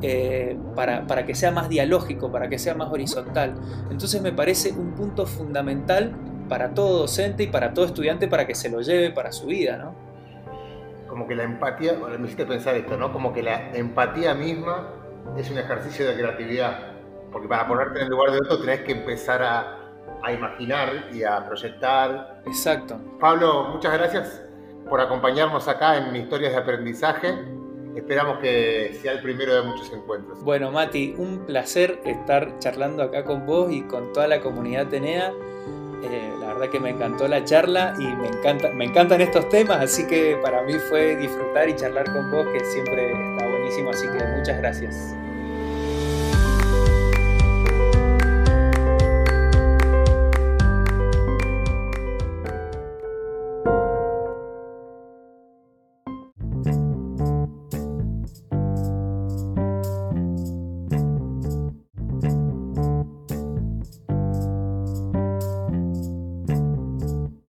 eh, 0.01 0.57
para, 0.75 1.07
para, 1.07 1.25
que 1.25 1.35
sea 1.35 1.51
más 1.51 1.69
dialógico, 1.69 2.31
para 2.31 2.49
que 2.49 2.59
sea 2.59 2.75
más 2.75 2.91
horizontal. 2.91 3.55
Entonces 3.89 4.21
me 4.21 4.31
parece 4.31 4.71
un 4.71 4.93
punto 4.93 5.25
fundamental 5.25 6.15
para 6.49 6.73
todo 6.73 6.99
docente 6.99 7.43
y 7.43 7.47
para 7.47 7.73
todo 7.73 7.85
estudiante 7.85 8.27
para 8.27 8.45
que 8.45 8.55
se 8.55 8.69
lo 8.69 8.81
lleve 8.81 9.11
para 9.11 9.31
su 9.31 9.47
vida, 9.47 9.77
¿no? 9.77 10.11
como 11.11 11.27
que 11.27 11.35
la 11.35 11.43
empatía, 11.43 11.97
bueno, 11.99 12.17
me 12.17 12.23
hiciste 12.23 12.45
pensar 12.45 12.73
esto, 12.75 12.95
¿no? 12.95 13.11
Como 13.11 13.33
que 13.33 13.43
la 13.43 13.75
empatía 13.75 14.33
misma 14.33 14.87
es 15.35 15.51
un 15.51 15.57
ejercicio 15.57 16.07
de 16.07 16.15
creatividad. 16.15 16.93
Porque 17.33 17.49
para 17.49 17.67
ponerte 17.67 17.99
en 17.99 18.05
el 18.05 18.11
lugar 18.11 18.31
de 18.31 18.37
otro 18.37 18.61
tenés 18.61 18.79
que 18.83 18.93
empezar 18.93 19.43
a, 19.43 19.77
a 20.23 20.31
imaginar 20.31 21.09
y 21.11 21.23
a 21.23 21.45
proyectar. 21.45 22.41
Exacto. 22.45 22.97
Pablo, 23.19 23.71
muchas 23.73 23.91
gracias 23.91 24.41
por 24.89 25.01
acompañarnos 25.01 25.67
acá 25.67 25.97
en 25.97 26.15
Historias 26.15 26.53
de 26.53 26.59
Aprendizaje. 26.59 27.50
Esperamos 27.95 28.39
que 28.39 28.97
sea 29.01 29.13
el 29.13 29.21
primero 29.21 29.54
de 29.56 29.63
muchos 29.63 29.91
encuentros. 29.91 30.41
Bueno, 30.43 30.71
Mati, 30.71 31.15
un 31.17 31.45
placer 31.45 32.01
estar 32.06 32.58
charlando 32.60 33.04
acá 33.04 33.23
con 33.23 33.45
vos 33.45 33.71
y 33.71 33.82
con 33.82 34.13
toda 34.13 34.27
la 34.27 34.41
comunidad 34.41 34.88
Tenea. 34.88 35.34
Eh, 36.04 36.34
la 36.39 36.47
verdad 36.47 36.69
que 36.69 36.80
me 36.80 36.89
encantó 36.89 37.27
la 37.27 37.43
charla 37.43 37.93
y 37.99 38.06
me, 38.06 38.27
encanta, 38.27 38.69
me 38.69 38.86
encantan 38.86 39.21
estos 39.21 39.47
temas, 39.49 39.82
así 39.82 40.08
que 40.08 40.36
para 40.41 40.63
mí 40.63 40.73
fue 40.89 41.15
disfrutar 41.17 41.69
y 41.69 41.75
charlar 41.75 42.12
con 42.12 42.32
vos, 42.32 42.45
que 42.47 42.60
siempre 42.65 43.12
está 43.12 43.47
buenísimo, 43.47 43.91
así 43.91 44.08
que 44.08 44.23
muchas 44.36 44.58
gracias. 44.58 45.15